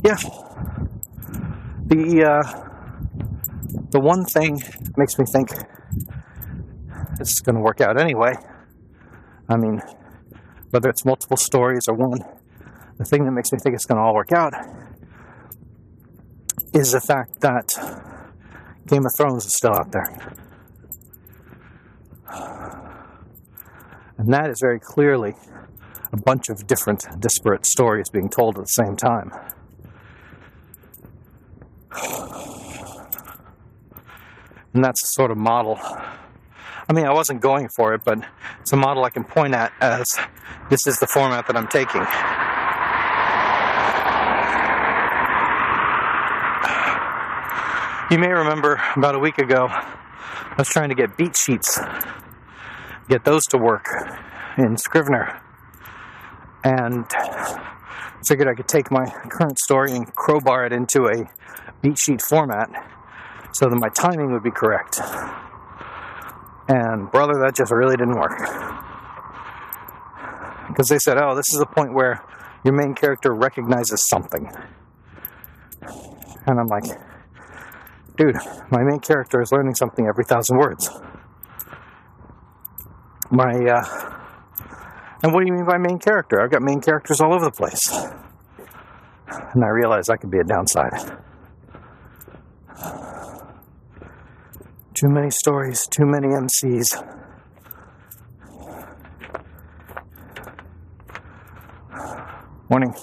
yeah, 0.04 0.18
the 1.88 2.24
uh, 2.24 2.44
the 3.90 4.00
one 4.00 4.26
thing 4.26 4.62
makes 4.96 5.18
me 5.18 5.26
think 5.26 5.50
it's 7.20 7.40
going 7.40 7.56
to 7.56 7.62
work 7.62 7.82
out 7.82 8.00
anyway. 8.00 8.34
I 9.50 9.58
mean, 9.58 9.82
whether 10.70 10.90
it's 10.90 11.04
multiple 11.06 11.38
stories 11.38 11.88
or 11.88 11.96
one, 11.96 12.20
the 12.98 13.06
thing 13.06 13.26
that 13.26 13.32
makes 13.32 13.52
me 13.52 13.60
think 13.60 13.76
it's 13.76 13.86
going 13.86 13.98
to 13.98 14.02
all 14.02 14.14
work 14.14 14.32
out 14.32 14.54
is 16.74 16.92
the 16.92 17.02
fact 17.02 17.42
that 17.42 17.70
Game 18.88 19.06
of 19.06 19.12
Thrones 19.16 19.46
is 19.46 19.56
still 19.56 19.74
out 19.74 19.92
there. 19.92 20.36
And 24.18 24.32
that 24.34 24.50
is 24.50 24.60
very 24.62 24.80
clearly 24.80 25.36
a 26.12 26.18
bunch 26.18 26.50
of 26.50 26.68
different 26.68 27.06
disparate 27.20 27.66
stories 27.66 28.10
being 28.10 28.30
told 28.30 28.58
at 28.58 28.66
the 28.66 28.68
same 28.68 28.96
time. 28.96 29.32
And 34.74 34.84
that's 34.84 35.02
the 35.02 35.08
sort 35.08 35.32
of 35.32 35.38
model. 35.38 35.78
I 35.82 36.94
mean, 36.94 37.06
I 37.06 37.14
wasn't 37.14 37.42
going 37.42 37.70
for 37.70 37.94
it, 37.94 38.02
but 38.04 38.20
it's 38.62 38.74
a 38.74 38.78
model 38.78 39.04
I 39.04 39.10
can 39.10 39.24
point 39.24 39.54
at 39.54 39.72
as 39.80 40.08
this 40.70 40.88
is 40.88 40.98
the 41.00 41.08
format 41.08 41.48
that 41.48 41.56
I'm 41.56 41.68
taking. 41.68 42.02
You 48.12 48.20
may 48.20 48.28
remember 48.28 48.82
about 48.98 49.16
a 49.16 49.20
week 49.20 49.38
ago, 49.38 49.68
I 49.70 50.56
was 50.58 50.68
trying 50.68 50.90
to 50.90 50.96
get 50.96 51.18
beat 51.18 51.38
sheets, 51.38 51.80
get 53.08 53.24
those 53.24 53.44
to 53.46 53.58
work 53.58 53.88
in 54.58 54.76
Scrivener, 54.78 55.42
and 56.64 57.06
figured 58.28 58.50
I 58.50 58.56
could 58.56 58.68
take 58.68 58.92
my 58.92 59.06
current 59.30 59.58
story 59.58 59.94
and 59.94 60.14
crowbar 60.16 60.66
it 60.66 60.74
into 60.74 61.06
a 61.06 61.30
beat 61.82 61.98
sheet 61.98 62.22
format 62.22 62.70
so 63.54 63.70
that 63.70 63.76
my 63.76 63.90
timing 63.90 64.34
would 64.34 64.44
be 64.44 64.52
correct. 64.52 65.00
And 66.68 67.10
brother, 67.10 67.40
that 67.42 67.56
just 67.56 67.72
really 67.72 67.96
didn't 67.96 68.20
work. 68.20 68.38
Because 70.68 70.88
they 70.90 71.00
said, 71.00 71.18
oh, 71.18 71.36
this 71.36 71.54
is 71.54 71.62
a 71.62 71.66
point 71.66 71.94
where 71.94 72.22
your 72.66 72.74
main 72.74 72.96
character 72.96 73.34
recognizes 73.34 74.06
something. 74.08 74.52
And 76.46 76.60
I'm 76.60 76.68
like, 76.68 76.86
dude, 78.17 78.36
my 78.72 78.84
main 78.84 79.00
character 79.00 79.41
is 79.41 79.51
learning 79.51 79.75
something 79.75 80.08
every 80.08 80.24
thousand 80.24 80.58
words. 80.58 80.89
My, 83.32 83.51
uh, 83.51 84.13
and 85.24 85.34
what 85.34 85.41
do 85.41 85.48
you 85.48 85.53
mean 85.53 85.65
by 85.65 85.77
main 85.77 86.00
character? 86.00 86.41
I've 86.41 86.51
got 86.51 86.62
main 86.62 86.82
characters 86.82 87.22
all 87.22 87.34
over 87.34 87.46
the 87.46 87.51
place. 87.51 87.82
And 89.53 89.63
I 89.63 89.70
realize 89.70 90.08
that 90.08 90.20
could 90.20 90.32
be 90.32 90.39
a 90.39 90.43
downside. 90.43 91.20
Too 94.93 95.10
many 95.10 95.32
stories, 95.32 95.88
too 95.88 96.05
many 96.05 96.27
MCs. 96.27 97.03
Morning. 102.70 102.93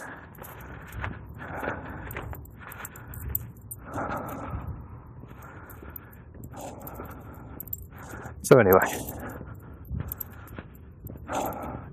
So, 8.50 8.58
anyway, 8.58 8.80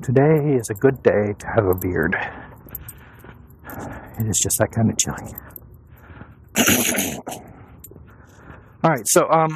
today 0.02 0.56
is 0.56 0.72
a 0.72 0.74
good 0.74 1.04
day 1.04 1.36
to 1.38 1.48
have 1.54 1.68
a 1.68 1.76
beard. 1.76 2.18
It 4.20 4.28
is 4.28 4.40
just 4.40 4.58
that 4.58 4.72
kind 4.72 4.90
of 4.90 4.98
chilly. 4.98 5.36
All 8.84 8.90
right, 8.90 9.08
so 9.08 9.30
um, 9.30 9.56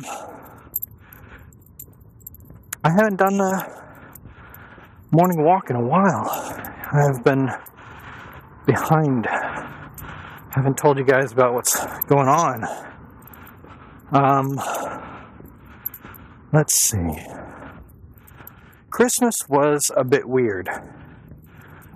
I 2.84 2.92
haven't 2.92 3.16
done 3.16 3.42
a 3.42 3.84
morning 5.10 5.44
walk 5.44 5.72
in 5.72 5.78
a 5.78 5.84
while. 5.84 6.30
I've 6.94 7.24
been 7.24 7.50
behind. 8.68 9.26
haven't 10.52 10.78
told 10.78 11.00
you 11.00 11.04
guys 11.04 11.32
about 11.32 11.56
what's 11.56 11.84
going 12.06 12.28
on. 12.28 12.64
Um, 14.12 14.60
let's 16.54 16.76
see. 16.76 17.26
Christmas 18.90 19.36
was 19.48 19.90
a 19.96 20.04
bit 20.04 20.28
weird. 20.28 20.70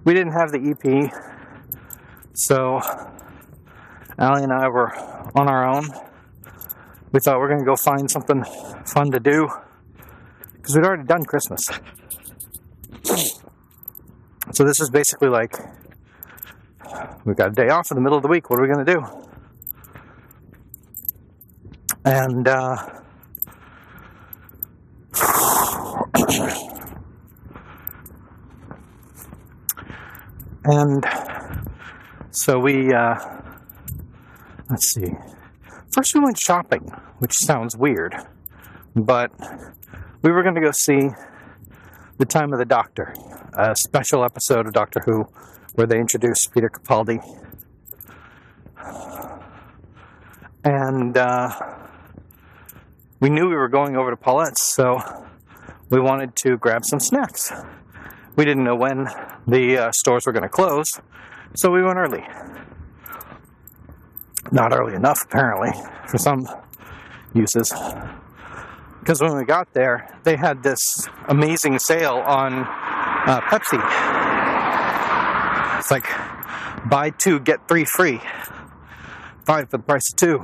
We 0.04 0.14
didn't 0.14 0.34
have 0.34 0.52
the 0.52 0.72
EP, 0.72 1.12
so 2.34 2.80
Allie 4.18 4.44
and 4.44 4.54
I 4.54 4.68
were 4.70 4.96
on 5.36 5.50
our 5.50 5.68
own. 5.68 5.90
We 7.12 7.20
thought 7.20 7.38
we 7.38 7.46
are 7.46 7.48
going 7.48 7.60
to 7.60 7.66
go 7.66 7.76
find 7.76 8.10
something 8.10 8.44
fun 8.86 9.12
to 9.12 9.20
do 9.20 9.50
because 10.56 10.76
we'd 10.76 10.86
already 10.86 11.04
done 11.04 11.24
Christmas. 11.24 11.70
So 14.54 14.64
this 14.64 14.80
is 14.80 14.90
basically 14.90 15.30
like 15.30 15.58
we've 17.26 17.36
got 17.36 17.50
a 17.50 17.54
day 17.54 17.68
off 17.70 17.92
in 17.92 17.96
the 17.96 18.02
middle 18.02 18.18
of 18.18 18.22
the 18.22 18.30
week. 18.30 18.50
What 18.50 18.60
are 18.60 18.62
we 18.62 18.68
going 18.68 18.86
to 18.86 18.94
do? 18.94 19.04
And 22.06 22.48
uh, 22.48 23.02
and 30.66 31.06
so 32.32 32.60
we 32.60 32.94
uh, 32.94 33.16
let's 34.70 34.94
see. 34.94 35.14
First, 35.94 36.14
we 36.16 36.22
went 36.22 36.38
shopping, 36.38 36.92
which 37.20 37.34
sounds 37.34 37.78
weird, 37.78 38.16
but 38.96 39.32
we 40.22 40.32
were 40.32 40.44
going 40.44 40.56
to 40.56 40.62
go 40.62 40.72
see 40.72 41.10
The 42.18 42.26
Time 42.26 42.52
of 42.52 42.60
the 42.60 42.66
Doctor, 42.66 43.14
a 43.54 43.76
special 43.76 44.26
episode 44.26 44.68
of 44.68 44.74
Doctor 44.74 45.02
Who 45.06 45.28
where 45.76 45.88
they 45.88 46.00
introduced 46.00 46.54
Peter 46.54 46.70
Capaldi. 46.70 47.20
And 50.64 51.16
uh, 51.16 51.52
we 53.20 53.30
knew 53.30 53.48
we 53.48 53.56
were 53.56 53.70
going 53.70 53.96
over 53.96 54.10
to 54.10 54.18
Paulette's, 54.18 54.64
so 54.64 55.25
we 55.96 56.02
wanted 56.02 56.36
to 56.36 56.58
grab 56.58 56.84
some 56.84 57.00
snacks. 57.00 57.54
We 58.36 58.44
didn't 58.44 58.66
know 58.66 58.76
when 58.76 59.08
the 59.48 59.78
uh, 59.78 59.92
stores 59.94 60.26
were 60.26 60.34
going 60.34 60.44
to 60.44 60.50
close, 60.50 60.88
so 61.56 61.72
we 61.72 61.82
went 61.82 61.98
early. 61.98 62.24
Not 64.52 64.74
early 64.74 64.94
enough, 64.94 65.24
apparently, 65.24 65.72
for 66.08 66.18
some 66.18 66.48
uses 67.34 67.74
because 69.06 69.22
when 69.22 69.38
we 69.38 69.46
got 69.46 69.72
there, 69.74 70.10
they 70.24 70.36
had 70.36 70.64
this 70.64 71.08
amazing 71.28 71.78
sale 71.78 72.16
on 72.16 72.54
uh, 72.54 73.40
Pepsi. 73.52 73.80
It's 75.78 75.92
like 75.92 76.08
buy 76.90 77.12
two, 77.12 77.40
get 77.40 77.68
three 77.68 77.86
free. 77.86 78.20
Five 79.46 79.70
for 79.70 79.78
the 79.78 79.84
price 79.84 80.12
of 80.12 80.18
two. 80.18 80.40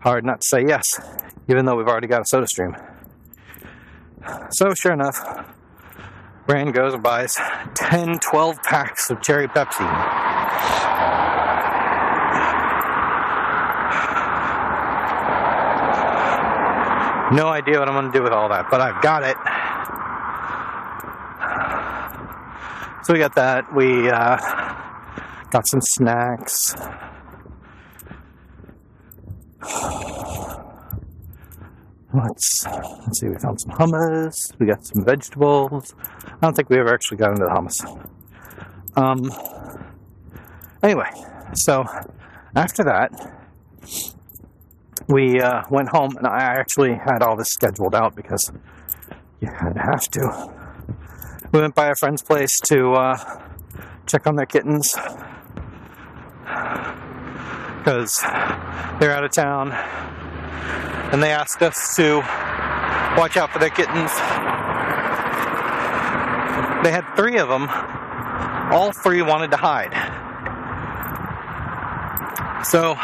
Hard 0.00 0.26
not 0.26 0.42
to 0.42 0.46
say 0.46 0.66
yes, 0.66 1.00
even 1.48 1.64
though 1.64 1.76
we've 1.76 1.88
already 1.88 2.08
got 2.08 2.20
a 2.20 2.26
soda 2.26 2.46
stream. 2.46 2.76
So, 4.50 4.74
sure 4.74 4.92
enough, 4.92 5.18
Brand 6.46 6.74
goes 6.74 6.94
and 6.94 7.02
buys 7.02 7.36
10, 7.74 8.18
12 8.18 8.62
packs 8.62 9.10
of 9.10 9.22
cherry 9.22 9.48
Pepsi. 9.48 9.80
No 17.32 17.48
idea 17.48 17.80
what 17.80 17.88
I'm 17.88 17.94
going 17.94 18.12
to 18.12 18.16
do 18.16 18.22
with 18.22 18.32
all 18.32 18.48
that, 18.50 18.66
but 18.70 18.80
I've 18.80 19.02
got 19.02 19.24
it. 19.24 19.36
So 23.04 23.12
we 23.12 23.18
got 23.18 23.34
that. 23.34 23.74
We 23.74 24.08
uh, 24.08 24.36
got 25.50 25.66
some 25.68 25.80
snacks. 25.80 26.74
Let's 32.14 32.64
let's 33.04 33.20
see. 33.20 33.28
We 33.28 33.36
found 33.36 33.60
some 33.60 33.72
hummus. 33.72 34.36
We 34.58 34.66
got 34.66 34.84
some 34.86 35.04
vegetables. 35.04 35.94
I 36.24 36.36
don't 36.40 36.54
think 36.54 36.70
we 36.70 36.78
ever 36.78 36.92
actually 36.92 37.18
got 37.18 37.30
into 37.30 37.44
the 37.44 37.50
hummus. 37.50 37.78
Um. 38.96 39.30
Anyway, 40.82 41.10
so 41.54 41.84
after 42.54 42.84
that, 42.84 43.10
we 45.08 45.40
uh, 45.40 45.62
went 45.70 45.88
home, 45.88 46.16
and 46.16 46.26
I 46.26 46.40
actually 46.40 46.94
had 46.94 47.22
all 47.22 47.36
this 47.36 47.48
scheduled 47.48 47.94
out 47.94 48.14
because 48.14 48.52
you 49.40 49.48
had 49.48 49.74
to 49.74 49.80
have 49.80 50.08
to. 50.10 50.52
We 51.52 51.60
went 51.60 51.74
by 51.74 51.88
a 51.88 51.94
friend's 51.94 52.22
place 52.22 52.58
to 52.66 52.92
uh, 52.92 53.42
check 54.06 54.26
on 54.26 54.36
their 54.36 54.46
kittens 54.46 54.94
because 57.78 58.20
they're 58.98 59.12
out 59.12 59.24
of 59.24 59.30
town, 59.30 59.72
and 61.12 61.22
they 61.22 61.30
asked 61.30 61.62
us 61.62 61.94
to 61.96 62.22
watch 63.16 63.36
out 63.36 63.50
for 63.50 63.58
their 63.58 63.70
kittens. 63.70 64.10
They 66.84 66.92
had 66.92 67.04
three 67.16 67.38
of 67.38 67.48
them. 67.48 67.68
All 68.72 68.92
three 68.92 69.22
wanted 69.22 69.50
to 69.52 69.56
hide. 69.56 69.92
So 72.66 72.96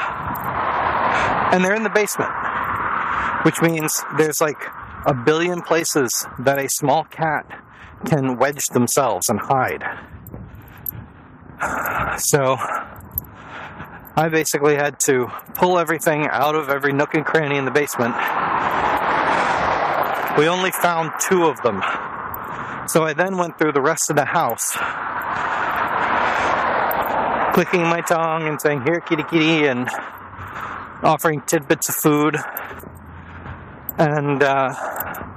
and 1.52 1.64
they're 1.64 1.74
in 1.74 1.82
the 1.82 1.90
basement, 1.90 2.30
which 3.44 3.60
means 3.60 4.02
there's 4.16 4.40
like 4.40 4.62
a 5.06 5.14
billion 5.14 5.62
places 5.62 6.26
that 6.38 6.58
a 6.58 6.68
small 6.68 7.04
cat 7.04 7.44
can 8.06 8.36
wedge 8.36 8.66
themselves 8.66 9.28
and 9.28 9.40
hide. 9.40 9.82
So 12.18 12.56
I 14.16 14.28
basically 14.30 14.76
had 14.76 15.00
to 15.00 15.28
pull 15.54 15.78
everything 15.78 16.26
out 16.26 16.54
of 16.54 16.68
every 16.68 16.92
nook 16.92 17.14
and 17.14 17.24
cranny 17.24 17.56
in 17.56 17.64
the 17.64 17.70
basement. 17.70 18.14
We 20.38 20.48
only 20.48 20.70
found 20.70 21.12
two 21.20 21.46
of 21.46 21.60
them. 21.62 21.82
So 22.86 23.04
I 23.04 23.12
then 23.14 23.36
went 23.36 23.58
through 23.58 23.72
the 23.72 23.80
rest 23.80 24.10
of 24.10 24.16
the 24.16 24.24
house, 24.24 24.72
clicking 27.54 27.82
my 27.82 28.00
tongue 28.00 28.48
and 28.48 28.60
saying, 28.60 28.82
Here, 28.82 29.00
kitty, 29.00 29.24
kitty, 29.24 29.66
and 29.66 29.88
offering 31.02 31.42
tidbits 31.42 31.88
of 31.88 31.96
food. 31.96 32.36
And 33.98 34.42
uh, 34.42 34.74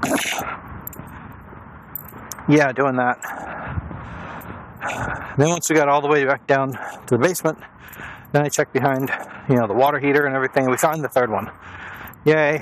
yeah, 2.50 2.72
doing 2.72 2.96
that. 2.96 3.20
Then 5.38 5.50
once 5.50 5.70
we 5.70 5.76
got 5.76 5.90
all 5.90 6.02
the 6.02 6.08
way 6.08 6.26
back 6.26 6.48
down 6.48 6.72
to 6.72 7.10
the 7.10 7.18
basement, 7.18 7.58
then 8.32 8.44
I 8.44 8.50
checked 8.50 8.74
behind, 8.74 9.12
you 9.50 9.56
know, 9.56 9.68
the 9.68 9.74
water 9.74 10.00
heater 10.00 10.26
and 10.26 10.36
everything. 10.36 10.70
We 10.70 10.78
found 10.78 11.04
the 11.04 11.10
third 11.10 11.32
one. 11.32 11.52
Yay. 12.26 12.62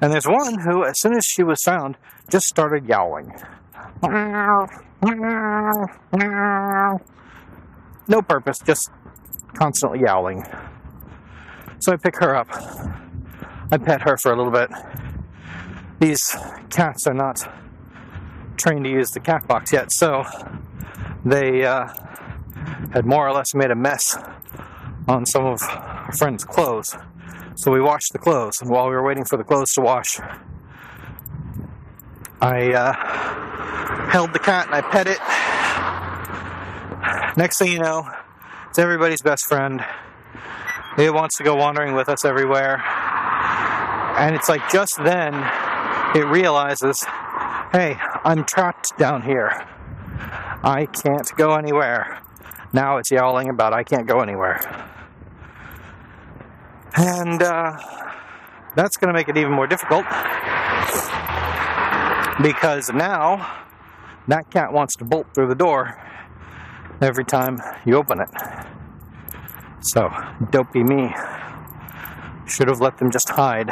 And 0.00 0.12
there's 0.12 0.26
one 0.26 0.60
who, 0.60 0.84
as 0.84 1.00
soon 1.00 1.14
as 1.14 1.24
she 1.24 1.42
was 1.42 1.60
found, 1.62 1.96
just 2.30 2.46
started 2.46 2.86
yowling. 2.86 3.32
No 8.06 8.22
purpose, 8.22 8.58
just 8.64 8.90
constantly 9.54 10.00
yowling. 10.00 10.44
So 11.80 11.92
I 11.92 11.96
pick 11.96 12.16
her 12.16 12.34
up. 12.36 12.48
I 13.70 13.78
pet 13.78 14.02
her 14.02 14.16
for 14.16 14.32
a 14.32 14.36
little 14.36 14.52
bit. 14.52 14.70
These 16.00 16.36
cats 16.70 17.06
are 17.06 17.14
not 17.14 17.40
trained 18.56 18.84
to 18.84 18.90
use 18.90 19.10
the 19.10 19.20
cat 19.20 19.46
box 19.48 19.72
yet, 19.72 19.92
so 19.92 20.24
they 21.24 21.64
uh, 21.64 21.88
had 22.92 23.04
more 23.04 23.26
or 23.28 23.32
less 23.32 23.54
made 23.54 23.70
a 23.70 23.76
mess 23.76 24.16
on 25.08 25.26
some 25.26 25.44
of 25.44 25.60
our 25.62 26.12
friend's 26.12 26.44
clothes. 26.44 26.96
So 27.58 27.72
we 27.72 27.80
washed 27.80 28.12
the 28.12 28.20
clothes, 28.20 28.60
and 28.60 28.70
while 28.70 28.88
we 28.88 28.94
were 28.94 29.02
waiting 29.02 29.24
for 29.24 29.36
the 29.36 29.42
clothes 29.42 29.72
to 29.72 29.80
wash, 29.80 30.20
I 32.40 32.72
uh, 32.72 32.92
held 34.10 34.32
the 34.32 34.38
cat 34.38 34.66
and 34.66 34.76
I 34.76 34.80
pet 34.80 35.08
it. 35.08 35.18
Next 37.36 37.58
thing 37.58 37.72
you 37.72 37.80
know, 37.80 38.08
it's 38.68 38.78
everybody's 38.78 39.22
best 39.22 39.46
friend. 39.46 39.84
It 40.98 41.12
wants 41.12 41.36
to 41.38 41.42
go 41.42 41.56
wandering 41.56 41.94
with 41.94 42.08
us 42.08 42.24
everywhere. 42.24 42.80
And 44.16 44.36
it's 44.36 44.48
like 44.48 44.70
just 44.70 44.94
then 45.02 45.34
it 46.14 46.26
realizes, 46.28 47.02
hey, 47.72 47.96
I'm 48.22 48.44
trapped 48.44 48.96
down 48.98 49.22
here. 49.22 49.66
I 50.62 50.86
can't 50.86 51.28
go 51.36 51.56
anywhere. 51.56 52.22
Now 52.72 52.98
it's 52.98 53.10
yowling 53.10 53.48
about 53.48 53.72
I 53.72 53.82
can't 53.82 54.06
go 54.06 54.20
anywhere. 54.20 54.60
And 56.98 57.42
uh, 57.42 57.78
that's 58.74 58.96
going 58.96 59.08
to 59.08 59.14
make 59.14 59.28
it 59.28 59.36
even 59.36 59.52
more 59.52 59.66
difficult 59.66 60.04
because 62.42 62.90
now 62.92 63.64
that 64.26 64.50
cat 64.50 64.72
wants 64.72 64.96
to 64.96 65.04
bolt 65.04 65.26
through 65.34 65.48
the 65.48 65.54
door 65.54 66.00
every 67.00 67.24
time 67.24 67.60
you 67.84 67.96
open 67.96 68.20
it. 68.20 68.28
So, 69.80 70.10
dopey 70.50 70.82
me. 70.82 71.14
Should 72.46 72.68
have 72.68 72.80
let 72.80 72.98
them 72.98 73.10
just 73.10 73.28
hide. 73.28 73.68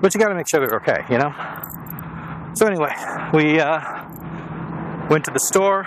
But 0.00 0.14
you 0.14 0.20
gotta 0.20 0.34
make 0.34 0.48
sure 0.48 0.60
they're 0.60 0.78
okay, 0.80 1.04
you 1.10 1.18
know? 1.18 1.32
So, 2.54 2.66
anyway, 2.66 2.92
we 3.32 3.60
uh, 3.60 3.80
went 5.08 5.24
to 5.26 5.30
the 5.30 5.40
store, 5.40 5.84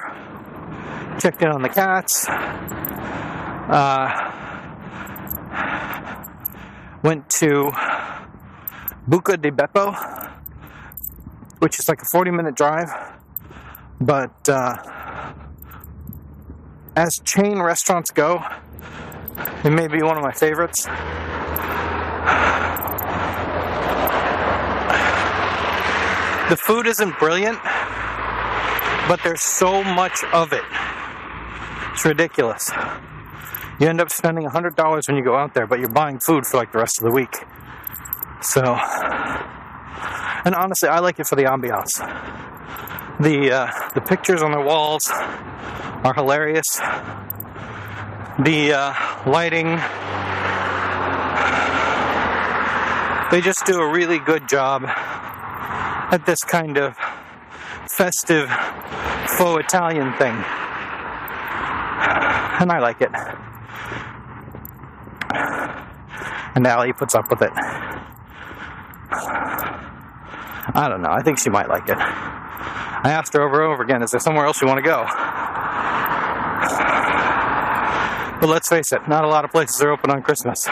checked 1.19 1.41
in 1.41 1.49
on 1.49 1.61
the 1.61 1.69
cats, 1.69 2.27
uh, 3.69 4.28
went 7.03 7.29
to 7.29 7.71
Buca 9.07 9.41
di 9.41 9.49
Beppo, 9.51 9.93
which 11.59 11.79
is 11.79 11.87
like 11.87 12.01
a 12.01 12.05
40 12.05 12.31
minute 12.31 12.55
drive, 12.55 12.89
but 14.01 14.49
uh, 14.49 14.75
as 16.95 17.19
chain 17.23 17.61
restaurants 17.61 18.11
go, 18.11 18.43
it 19.63 19.69
may 19.69 19.87
be 19.87 20.01
one 20.03 20.17
of 20.17 20.23
my 20.23 20.33
favorites. 20.33 20.85
The 26.49 26.57
food 26.57 26.87
isn't 26.87 27.17
brilliant, 27.19 27.59
but 29.07 29.19
there's 29.23 29.41
so 29.41 29.83
much 29.83 30.23
of 30.33 30.51
it. 30.51 30.63
It's 31.93 32.03
ridiculous. 32.05 32.71
You 33.79 33.87
end 33.87 34.01
up 34.01 34.11
spending 34.11 34.45
$100 34.45 35.07
when 35.07 35.15
you 35.17 35.23
go 35.23 35.37
out 35.37 35.53
there, 35.53 35.65
but 35.65 35.79
you're 35.79 35.87
buying 35.87 36.19
food 36.19 36.45
for 36.45 36.57
like 36.57 36.73
the 36.73 36.79
rest 36.79 36.97
of 36.97 37.05
the 37.05 37.11
week. 37.11 37.33
So, 38.41 38.61
and 40.43 40.53
honestly, 40.53 40.89
I 40.89 40.99
like 40.99 41.17
it 41.19 41.27
for 41.27 41.37
the 41.37 41.43
ambiance. 41.43 41.97
The 43.21 43.51
uh, 43.51 43.89
the 43.93 44.01
pictures 44.01 44.41
on 44.41 44.51
the 44.51 44.59
walls 44.59 45.09
are 45.09 46.13
hilarious. 46.13 46.77
The 48.39 48.73
uh, 48.73 48.93
lighting, 49.29 49.67
they 53.31 53.41
just 53.41 53.65
do 53.65 53.79
a 53.79 53.89
really 53.91 54.19
good 54.19 54.47
job 54.47 54.83
at 54.85 56.25
this 56.25 56.43
kind 56.43 56.77
of 56.77 56.97
festive 57.87 58.49
faux 59.37 59.63
Italian 59.63 60.13
thing. 60.13 60.35
And 62.61 62.71
I 62.71 62.79
like 62.79 63.01
it. 63.01 63.11
And 65.31 66.65
Allie 66.65 66.93
puts 66.93 67.15
up 67.15 67.29
with 67.29 67.41
it. 67.41 67.51
I 70.71 70.87
don't 70.89 71.01
know. 71.01 71.11
I 71.11 71.21
think 71.21 71.39
she 71.39 71.49
might 71.49 71.67
like 71.69 71.89
it. 71.89 71.97
I 71.97 73.11
asked 73.11 73.33
her 73.33 73.41
over 73.41 73.63
and 73.63 73.73
over 73.73 73.83
again, 73.83 74.03
is 74.03 74.11
there 74.11 74.19
somewhere 74.19 74.45
else 74.45 74.61
you 74.61 74.67
want 74.67 74.77
to 74.77 74.83
go? 74.83 75.05
But 78.39 78.49
let's 78.49 78.69
face 78.69 78.91
it, 78.91 79.07
not 79.07 79.23
a 79.23 79.27
lot 79.27 79.45
of 79.45 79.51
places 79.51 79.81
are 79.81 79.91
open 79.91 80.11
on 80.11 80.21
Christmas. 80.21 80.63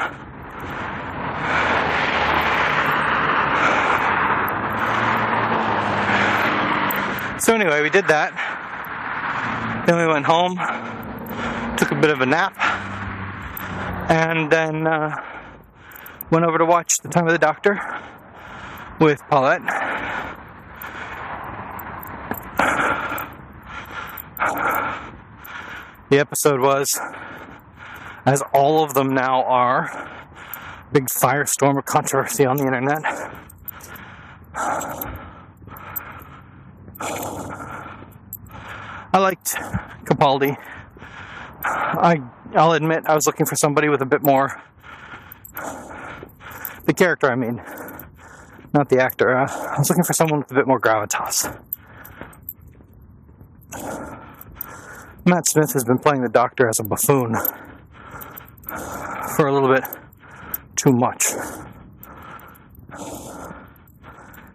So, 7.39 7.53
anyway, 7.53 7.81
we 7.81 7.89
did 7.89 8.07
that. 8.07 8.33
Then 9.85 9.97
we 9.97 10.07
went 10.07 10.25
home, 10.25 10.55
took 11.77 11.91
a 11.91 11.95
bit 11.95 12.09
of 12.09 12.19
a 12.21 12.25
nap, 12.25 12.53
and 14.09 14.51
then 14.51 14.87
uh, 14.87 15.15
went 16.31 16.45
over 16.45 16.57
to 16.57 16.65
watch 16.65 16.93
The 17.03 17.09
Time 17.09 17.27
of 17.27 17.33
the 17.33 17.39
Doctor 17.39 17.79
with 18.99 19.21
Paulette. 19.29 19.61
The 26.09 26.19
episode 26.19 26.61
was, 26.61 26.97
as 28.25 28.41
all 28.53 28.83
of 28.83 28.93
them 28.93 29.13
now 29.13 29.43
are, 29.43 30.09
big 30.93 31.07
firestorm 31.07 31.77
of 31.77 31.85
controversy 31.85 32.45
on 32.45 32.55
the 32.55 32.63
internet. 32.63 33.03
I 39.13 39.19
liked 39.19 39.55
Capaldi. 40.05 40.55
I 41.63 42.21
I'll 42.57 42.73
admit 42.73 43.03
I 43.05 43.13
was 43.13 43.27
looking 43.27 43.45
for 43.45 43.55
somebody 43.55 43.87
with 43.87 44.01
a 44.01 44.05
bit 44.05 44.23
more 44.23 44.61
the 46.85 46.93
character 46.93 47.31
I 47.31 47.35
mean 47.35 47.61
not 48.73 48.89
the 48.89 48.99
actor. 48.99 49.35
Uh, 49.35 49.47
I 49.49 49.77
was 49.77 49.89
looking 49.89 50.03
for 50.03 50.13
someone 50.13 50.39
with 50.39 50.51
a 50.51 50.55
bit 50.55 50.67
more 50.67 50.79
gravitas. 50.79 51.45
Matt 55.25 55.47
Smith 55.47 55.73
has 55.73 55.83
been 55.83 55.97
playing 55.97 56.21
the 56.21 56.29
Doctor 56.29 56.69
as 56.69 56.79
a 56.79 56.83
buffoon 56.83 57.35
for 59.35 59.47
a 59.47 59.53
little 59.53 59.73
bit 59.73 59.83
too 60.75 60.93
much. 60.93 61.25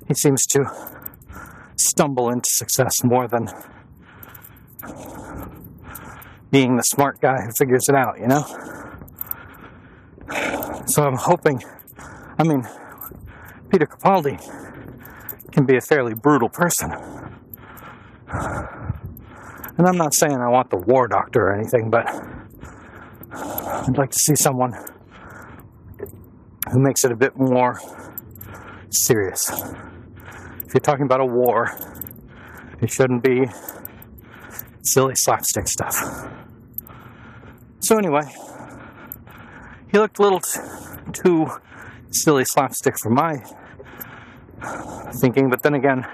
He 0.08 0.14
seems 0.14 0.46
to 0.46 0.64
stumble 1.76 2.30
into 2.30 2.48
success 2.48 3.02
more 3.04 3.28
than 3.28 3.48
being 6.52 6.76
the 6.76 6.82
smart 6.82 7.18
guy 7.20 7.40
who 7.40 7.50
figures 7.58 7.88
it 7.88 7.94
out, 7.96 8.20
you 8.20 8.28
know? 8.28 8.44
So 10.86 11.02
I'm 11.02 11.16
hoping, 11.16 11.62
I 12.38 12.44
mean, 12.44 12.62
Peter 13.70 13.86
Capaldi 13.86 14.38
can 15.50 15.64
be 15.64 15.76
a 15.76 15.80
fairly 15.80 16.14
brutal 16.14 16.50
person. 16.50 16.92
And 19.78 19.86
I'm 19.86 19.96
not 19.96 20.14
saying 20.14 20.34
I 20.34 20.48
want 20.48 20.68
the 20.68 20.76
war 20.76 21.08
doctor 21.08 21.48
or 21.48 21.54
anything, 21.54 21.88
but 21.88 22.06
I'd 23.32 23.96
like 23.96 24.10
to 24.10 24.18
see 24.18 24.36
someone 24.36 24.74
who 26.70 26.78
makes 26.78 27.04
it 27.04 27.12
a 27.12 27.16
bit 27.16 27.36
more 27.36 27.80
serious. 28.90 29.50
If 30.66 30.74
you're 30.74 30.80
talking 30.80 31.06
about 31.06 31.20
a 31.20 31.26
war, 31.26 31.74
it 32.82 32.90
shouldn't 32.90 33.22
be 33.22 33.48
silly 34.82 35.14
slapstick 35.16 35.66
stuff. 35.66 36.28
So, 37.82 37.98
anyway, 37.98 38.22
he 39.90 39.98
looked 39.98 40.18
a 40.18 40.22
little 40.22 40.40
too 41.12 41.48
silly 42.10 42.44
slapstick 42.44 42.98
for 42.98 43.10
my 43.10 43.42
thinking, 45.14 45.50
but 45.50 45.62
then 45.62 45.74
again, 45.74 46.06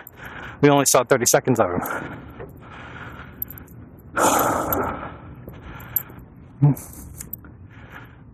we 0.61 0.71
only 0.71 0.87
saw 0.87 1.05
30 1.05 1.27
seconds 1.27 1.61
of 1.61 1.71
him. 1.71 1.81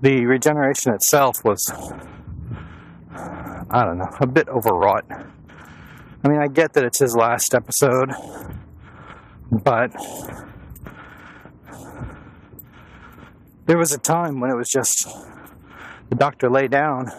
The 0.01 0.27
regeneration 0.27 0.95
itself 0.95 1.45
was 1.45 1.73
I 3.71 3.85
don't 3.85 3.99
know, 3.99 4.11
a 4.21 4.27
bit 4.27 4.49
overwrought. 4.49 5.05
I 5.11 6.29
mean, 6.29 6.39
I 6.41 6.47
get 6.47 6.75
that 6.75 6.85
it's 6.85 7.01
his 7.01 7.17
last 7.17 7.55
episode, 7.55 8.13
but 9.51 9.91
there 13.67 13.79
was 13.79 13.93
a 13.93 13.99
time 13.99 14.41
when 14.41 14.51
it 14.51 14.57
was 14.57 14.69
just 14.69 15.09
the 16.11 16.15
doctor 16.15 16.51
lay 16.51 16.69
down, 16.69 17.11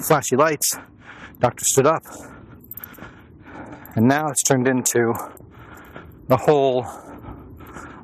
flashy 0.00 0.36
lights, 0.36 0.76
doctor 1.38 1.64
stood 1.64 1.86
up. 1.86 2.04
And 3.96 4.08
now 4.08 4.28
it's 4.28 4.42
turned 4.42 4.66
into 4.66 5.14
a 6.28 6.36
whole 6.36 6.84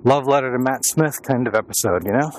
love 0.04 0.26
letter 0.26 0.52
to 0.52 0.58
Matt 0.58 0.84
Smith 0.84 1.20
kind 1.22 1.48
of 1.48 1.54
episode, 1.54 2.06
you 2.06 2.12
know? 2.12 2.30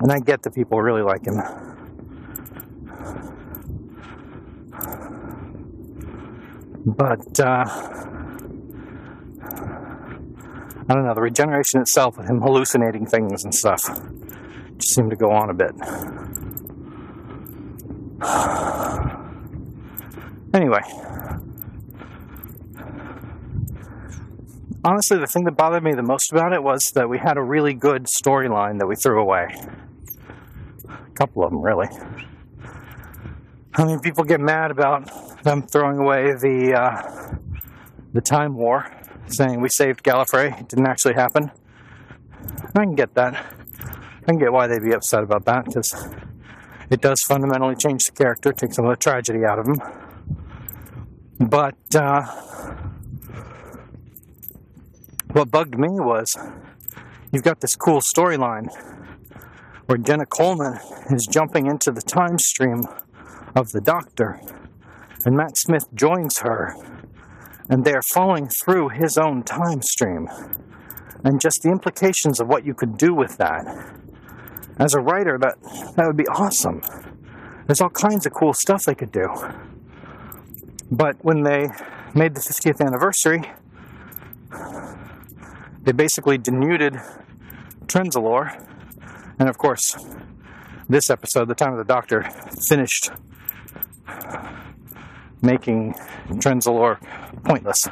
And 0.00 0.10
I 0.10 0.18
get 0.18 0.42
that 0.42 0.54
people 0.54 0.80
really 0.80 1.02
like 1.02 1.26
him. 1.26 1.36
But, 6.86 7.38
uh, 7.38 8.19
I 10.90 10.94
don't 10.94 11.04
know, 11.04 11.14
the 11.14 11.20
regeneration 11.20 11.80
itself, 11.80 12.18
with 12.18 12.28
him 12.28 12.40
hallucinating 12.40 13.06
things 13.06 13.44
and 13.44 13.54
stuff, 13.54 13.84
just 14.76 14.92
seemed 14.92 15.10
to 15.10 15.16
go 15.16 15.30
on 15.30 15.50
a 15.50 15.54
bit. 15.54 15.70
Anyway, 20.52 20.80
honestly, 24.84 25.16
the 25.16 25.28
thing 25.28 25.44
that 25.44 25.56
bothered 25.56 25.84
me 25.84 25.92
the 25.94 26.02
most 26.02 26.32
about 26.32 26.52
it 26.52 26.60
was 26.60 26.90
that 26.96 27.08
we 27.08 27.18
had 27.18 27.36
a 27.36 27.40
really 27.40 27.72
good 27.72 28.06
storyline 28.06 28.80
that 28.80 28.86
we 28.88 28.96
threw 28.96 29.22
away. 29.22 29.46
A 30.88 31.10
couple 31.14 31.44
of 31.44 31.52
them, 31.52 31.62
really. 31.62 31.86
I 33.74 33.84
mean, 33.84 34.00
people 34.00 34.24
get 34.24 34.40
mad 34.40 34.72
about 34.72 35.08
them 35.44 35.62
throwing 35.62 35.98
away 35.98 36.32
the 36.32 36.74
uh, 36.74 37.36
the 38.12 38.20
time 38.20 38.56
war, 38.56 38.90
saying 39.32 39.60
we 39.60 39.68
saved 39.68 40.02
Gallifrey. 40.02 40.58
It 40.60 40.68
didn't 40.68 40.86
actually 40.86 41.14
happen. 41.14 41.50
I 42.74 42.84
can 42.84 42.94
get 42.94 43.14
that. 43.14 43.34
I 43.34 44.24
can 44.26 44.38
get 44.38 44.52
why 44.52 44.66
they'd 44.66 44.82
be 44.82 44.92
upset 44.92 45.22
about 45.22 45.44
that 45.46 45.64
because 45.66 46.08
it 46.90 47.00
does 47.00 47.20
fundamentally 47.22 47.76
change 47.76 48.04
the 48.04 48.12
character, 48.12 48.52
take 48.52 48.72
some 48.72 48.84
of 48.84 48.90
the 48.90 48.96
tragedy 48.96 49.44
out 49.44 49.58
of 49.58 49.66
him. 49.66 49.80
But 51.38 51.76
uh, 51.94 52.22
what 55.32 55.50
bugged 55.50 55.78
me 55.78 55.88
was 55.88 56.36
you've 57.32 57.42
got 57.42 57.60
this 57.60 57.76
cool 57.76 58.00
storyline 58.00 58.68
where 59.86 59.98
Jenna 59.98 60.26
Coleman 60.26 60.78
is 61.10 61.26
jumping 61.26 61.66
into 61.66 61.90
the 61.90 62.02
time 62.02 62.38
stream 62.38 62.84
of 63.56 63.70
the 63.72 63.80
Doctor, 63.80 64.40
and 65.24 65.36
Matt 65.36 65.56
Smith 65.56 65.86
joins 65.94 66.38
her, 66.40 66.74
and 67.70 67.84
they're 67.84 68.02
falling 68.02 68.48
through 68.48 68.88
his 68.90 69.16
own 69.16 69.42
time 69.44 69.80
stream. 69.80 70.28
And 71.22 71.40
just 71.40 71.62
the 71.62 71.70
implications 71.70 72.40
of 72.40 72.48
what 72.48 72.66
you 72.66 72.74
could 72.74 72.98
do 72.98 73.14
with 73.14 73.36
that. 73.38 73.64
As 74.78 74.94
a 74.94 75.00
writer, 75.00 75.38
that, 75.38 75.56
that 75.96 76.06
would 76.06 76.16
be 76.16 76.26
awesome. 76.26 76.82
There's 77.66 77.80
all 77.80 77.90
kinds 77.90 78.26
of 78.26 78.32
cool 78.32 78.52
stuff 78.52 78.84
they 78.84 78.94
could 78.94 79.12
do. 79.12 79.28
But 80.90 81.16
when 81.24 81.42
they 81.42 81.68
made 82.14 82.34
the 82.34 82.40
50th 82.40 82.84
anniversary, 82.84 83.42
they 85.82 85.92
basically 85.92 86.38
denuded 86.38 86.94
Trenzalore. 87.86 88.66
And 89.38 89.48
of 89.48 89.58
course, 89.58 89.96
this 90.88 91.08
episode, 91.08 91.46
The 91.46 91.54
Time 91.54 91.72
of 91.72 91.78
the 91.78 91.84
Doctor, 91.84 92.28
finished 92.68 93.10
making 95.42 95.94
Trenzalore 96.28 96.98
pointless. 97.44 97.86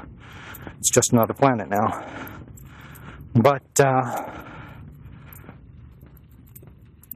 It's 0.78 0.90
just 0.90 1.12
another 1.12 1.34
planet 1.34 1.68
now. 1.68 2.06
But, 3.34 3.80
uh, 3.80 4.30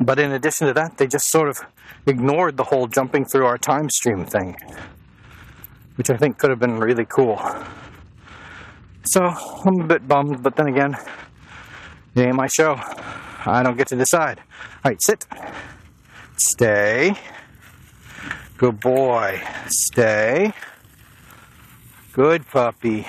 but 0.00 0.18
in 0.18 0.32
addition 0.32 0.66
to 0.68 0.74
that, 0.74 0.98
they 0.98 1.06
just 1.06 1.30
sort 1.30 1.48
of 1.48 1.60
ignored 2.06 2.56
the 2.56 2.64
whole 2.64 2.86
jumping 2.86 3.24
through 3.24 3.46
our 3.46 3.58
time 3.58 3.88
stream 3.90 4.24
thing 4.24 4.56
which 5.96 6.10
I 6.10 6.16
think 6.16 6.38
could 6.38 6.50
have 6.50 6.58
been 6.58 6.78
really 6.78 7.04
cool. 7.04 7.40
So 9.04 9.24
I'm 9.24 9.80
a 9.80 9.86
bit 9.86 10.06
bummed, 10.06 10.42
but 10.42 10.56
then 10.56 10.68
again, 10.68 10.96
it 12.14 12.20
ain't 12.20 12.34
my 12.34 12.46
show. 12.46 12.76
I 13.44 13.62
don't 13.62 13.76
get 13.76 13.88
to 13.88 13.96
decide. 13.96 14.38
All 14.84 14.90
right, 14.90 15.02
sit. 15.02 15.26
Stay. 16.36 17.14
Good 18.62 18.78
boy. 18.78 19.42
Stay. 19.66 20.52
Good 22.12 22.46
puppy. 22.46 23.08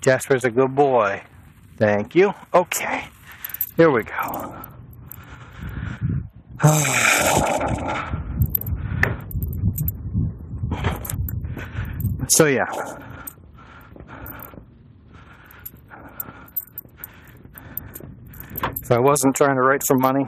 Jasper's 0.00 0.44
a 0.44 0.50
good 0.52 0.76
boy. 0.76 1.24
Thank 1.76 2.14
you. 2.14 2.34
Okay. 2.54 3.08
Here 3.76 3.90
we 3.90 4.04
go. 4.04 4.54
So 12.28 12.44
yeah. 12.46 12.66
If 18.62 18.92
I 18.92 18.98
wasn't 18.98 19.34
trying 19.34 19.56
to 19.56 19.62
write 19.62 19.82
for 19.82 19.96
money, 19.96 20.26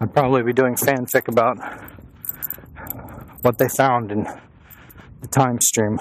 I'd 0.00 0.12
probably 0.12 0.42
be 0.42 0.52
doing 0.52 0.74
fanfic 0.74 1.28
about 1.28 1.58
what 3.42 3.58
they 3.58 3.68
found 3.68 4.12
in 4.12 4.26
the 5.20 5.28
time 5.28 5.60
stream. 5.60 5.98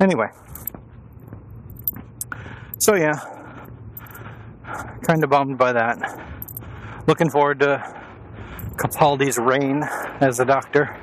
Anyway, 0.00 0.28
so 2.78 2.94
yeah, 2.94 3.14
kind 5.02 5.24
of 5.24 5.30
bummed 5.30 5.58
by 5.58 5.72
that. 5.72 5.98
Looking 7.08 7.30
forward 7.30 7.58
to 7.60 7.82
Capaldi's 8.76 9.38
reign 9.38 9.82
as 10.20 10.36
the 10.36 10.44
Doctor. 10.44 10.96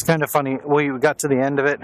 It's 0.00 0.06
kind 0.06 0.22
of 0.22 0.30
funny. 0.30 0.56
We 0.64 0.88
got 0.98 1.18
to 1.18 1.28
the 1.28 1.36
end 1.36 1.60
of 1.60 1.66
it, 1.66 1.78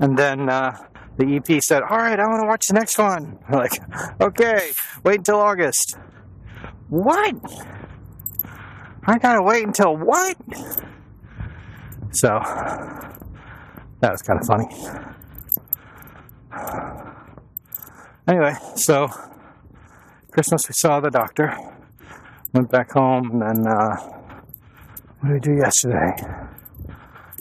and 0.00 0.18
then 0.18 0.48
uh, 0.48 0.76
the 1.18 1.36
EP 1.36 1.62
said, 1.62 1.84
"All 1.84 1.96
right, 1.96 2.18
I 2.18 2.26
want 2.26 2.42
to 2.42 2.48
watch 2.48 2.66
the 2.66 2.74
next 2.74 2.98
one." 2.98 3.38
We're 3.48 3.58
like, 3.60 3.80
okay, 4.20 4.72
wait 5.04 5.18
until 5.18 5.36
August. 5.36 5.96
What? 6.88 7.36
I 9.06 9.18
gotta 9.18 9.40
wait 9.40 9.64
until 9.64 9.96
what? 9.96 10.36
So 12.10 12.40
that 14.00 14.10
was 14.10 14.22
kind 14.22 14.40
of 14.40 14.46
funny. 14.48 14.66
Anyway, 18.26 18.54
so 18.74 19.06
Christmas 20.32 20.68
we 20.68 20.72
saw 20.72 20.98
the 20.98 21.10
doctor, 21.10 21.56
went 22.52 22.68
back 22.68 22.90
home, 22.90 23.30
and 23.30 23.42
then 23.42 23.64
uh, 23.68 23.94
what 25.20 25.28
did 25.28 25.34
we 25.34 25.38
do 25.38 25.54
yesterday? 25.54 26.47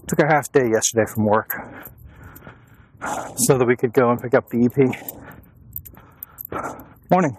Took 0.08 0.20
a 0.20 0.28
half 0.28 0.52
day 0.52 0.70
yesterday 0.70 1.06
from 1.06 1.26
work 1.26 1.54
so 3.36 3.58
that 3.58 3.66
we 3.68 3.76
could 3.76 3.94
go 3.94 4.10
and 4.10 4.22
pick 4.22 4.34
up 4.34 4.50
the 4.50 4.66
EP. 4.66 4.78
Morning. 7.10 7.38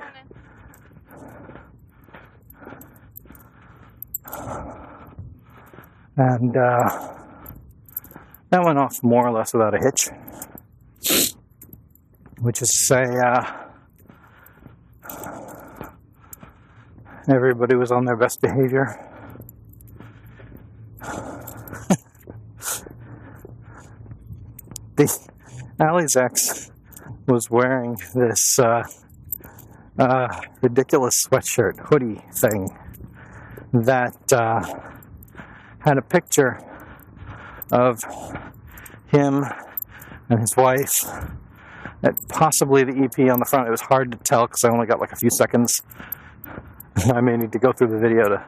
And 6.16 6.56
uh, 6.56 7.14
that 8.50 8.64
went 8.64 8.78
off 8.78 9.02
more 9.02 9.26
or 9.26 9.32
less 9.32 9.52
without 9.52 9.74
a 9.74 9.78
hitch 9.78 10.08
which 12.40 12.62
is 12.62 12.68
to 12.68 12.76
say, 12.76 13.04
uh, 13.04 13.52
everybody 17.28 17.74
was 17.74 17.90
on 17.90 18.04
their 18.04 18.16
best 18.16 18.40
behavior. 18.40 19.07
The 24.98 25.28
Allie's 25.80 26.16
ex 26.16 26.70
was 27.26 27.48
wearing 27.50 27.96
this 28.14 28.58
uh, 28.58 28.82
uh, 29.98 30.40
ridiculous 30.60 31.24
sweatshirt 31.24 31.78
hoodie 31.88 32.24
thing 32.32 32.68
that 33.72 34.32
uh, 34.32 34.60
had 35.78 35.98
a 35.98 36.02
picture 36.02 36.58
of 37.70 38.00
him 39.06 39.44
and 40.28 40.40
his 40.40 40.56
wife 40.56 41.04
possibly 42.28 42.84
the 42.84 42.92
EP 42.92 43.30
on 43.30 43.38
the 43.38 43.44
front. 43.44 43.66
It 43.66 43.70
was 43.70 43.80
hard 43.80 44.12
to 44.12 44.18
tell 44.18 44.46
because 44.46 44.64
I 44.64 44.70
only 44.70 44.86
got 44.86 45.00
like 45.00 45.12
a 45.12 45.16
few 45.16 45.30
seconds. 45.30 45.80
I 47.12 47.20
may 47.20 47.36
need 47.36 47.52
to 47.52 47.58
go 47.58 47.72
through 47.72 47.88
the 47.88 47.98
video 47.98 48.28
to 48.28 48.44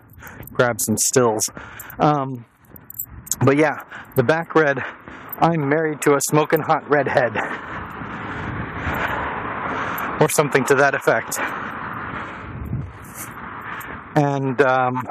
grab 0.53 0.81
some 0.81 0.97
stills. 0.97 1.49
Um, 1.99 2.45
but 3.45 3.57
yeah, 3.57 3.83
the 4.17 4.23
back 4.23 4.55
red. 4.55 4.83
I'm 5.41 5.69
married 5.69 6.03
to 6.03 6.15
a 6.15 6.21
smoking 6.21 6.61
hot 6.61 6.89
redhead. 6.91 7.37
Or 10.21 10.29
something 10.29 10.65
to 10.67 10.75
that 10.75 10.95
effect. 10.95 11.39
And 14.17 14.61
um, 14.61 15.03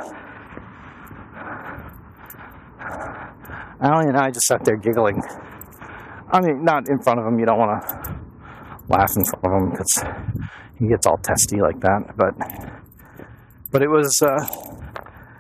Allie 3.81 4.07
and 4.07 4.17
I 4.17 4.29
just 4.29 4.45
sat 4.45 4.63
there 4.65 4.75
giggling. 4.75 5.23
I 6.31 6.41
mean, 6.41 6.63
not 6.63 6.87
in 6.89 6.99
front 6.99 7.19
of 7.19 7.25
him. 7.25 7.39
You 7.39 7.45
don't 7.45 7.57
want 7.57 7.81
to 7.81 8.19
laugh 8.87 9.15
in 9.15 9.25
front 9.25 9.45
of 9.45 9.51
him 9.51 9.69
because 9.71 10.03
he 10.77 10.87
gets 10.87 11.07
all 11.07 11.17
testy 11.17 11.59
like 11.59 11.79
that. 11.79 12.15
But 12.15 12.35
but 13.71 13.81
it 13.81 13.87
was 13.87 14.21
uh, 14.21 14.45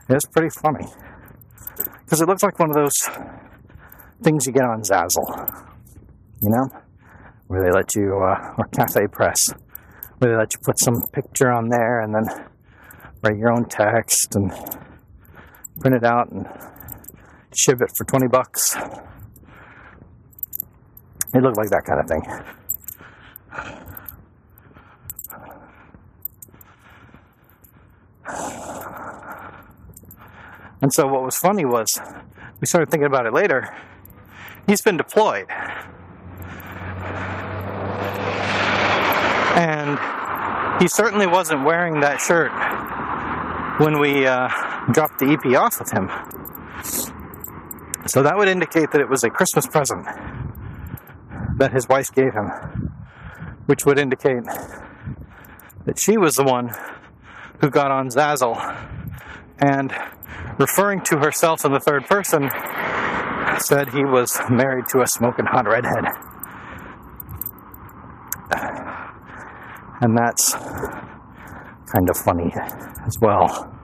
it 0.07 0.13
was 0.13 0.25
pretty 0.25 0.49
funny 0.49 0.87
because 2.05 2.21
it 2.21 2.27
looked 2.27 2.41
like 2.41 2.57
one 2.57 2.69
of 2.69 2.75
those 2.75 2.97
things 4.21 4.45
you 4.45 4.53
get 4.53 4.63
on 4.63 4.81
Zazzle, 4.81 5.65
you 6.41 6.49
know, 6.49 6.67
where 7.47 7.63
they 7.63 7.71
let 7.71 7.95
you 7.95 8.19
uh, 8.21 8.53
or 8.57 8.67
Cafe 8.67 9.07
Press, 9.11 9.53
where 10.17 10.31
they 10.31 10.37
let 10.37 10.53
you 10.53 10.59
put 10.63 10.79
some 10.79 10.95
picture 11.13 11.51
on 11.51 11.69
there 11.69 12.01
and 12.01 12.13
then 12.13 12.23
write 13.23 13.37
your 13.37 13.51
own 13.51 13.65
text 13.65 14.35
and 14.35 14.51
print 15.79 15.95
it 15.95 16.03
out 16.03 16.31
and 16.31 16.45
ship 17.55 17.81
it 17.81 17.91
for 17.95 18.03
20 18.05 18.27
bucks. 18.27 18.75
It 21.33 21.41
looked 21.41 21.57
like 21.57 21.69
that 21.69 21.83
kind 21.85 21.99
of 21.99 22.07
thing. 22.07 22.23
And 30.81 30.93
so 30.93 31.07
what 31.07 31.23
was 31.23 31.37
funny 31.37 31.65
was 31.65 31.87
we 32.61 32.67
started 32.67 32.89
thinking 32.89 33.07
about 33.07 33.25
it 33.25 33.33
later. 33.33 33.75
He's 34.69 34.81
been 34.83 34.97
deployed. 34.97 35.47
And 39.57 39.97
he 40.79 40.87
certainly 40.87 41.25
wasn't 41.25 41.63
wearing 41.63 42.01
that 42.01 42.21
shirt 42.21 42.51
when 43.79 43.99
we 43.99 44.27
uh, 44.27 44.47
dropped 44.91 45.17
the 45.17 45.31
EP 45.31 45.57
off 45.57 45.79
with 45.79 45.91
him. 45.91 46.11
So 48.05 48.21
that 48.21 48.37
would 48.37 48.47
indicate 48.47 48.91
that 48.91 49.01
it 49.01 49.09
was 49.09 49.23
a 49.23 49.31
Christmas 49.31 49.65
present 49.65 50.05
that 51.57 51.73
his 51.73 51.87
wife 51.87 52.13
gave 52.13 52.33
him, 52.33 52.45
which 53.65 53.87
would 53.87 53.97
indicate 53.97 54.43
that 55.85 55.97
she 55.97 56.15
was 56.15 56.35
the 56.35 56.43
one 56.43 56.75
who 57.61 57.71
got 57.71 57.89
on 57.89 58.09
Zazzle 58.09 58.55
and 59.57 59.91
referring 60.59 61.01
to 61.05 61.17
herself 61.17 61.65
in 61.65 61.71
the 61.71 61.79
third 61.79 62.05
person 62.05 62.51
said 63.57 63.89
he 63.89 64.03
was 64.05 64.39
married 64.49 64.85
to 64.89 65.01
a 65.01 65.07
smoking 65.07 65.45
hot 65.45 65.67
redhead. 65.67 66.05
And 70.01 70.17
that's 70.17 70.53
kind 70.53 72.09
of 72.09 72.17
funny 72.17 72.53
as 73.05 73.17
well. 73.21 73.75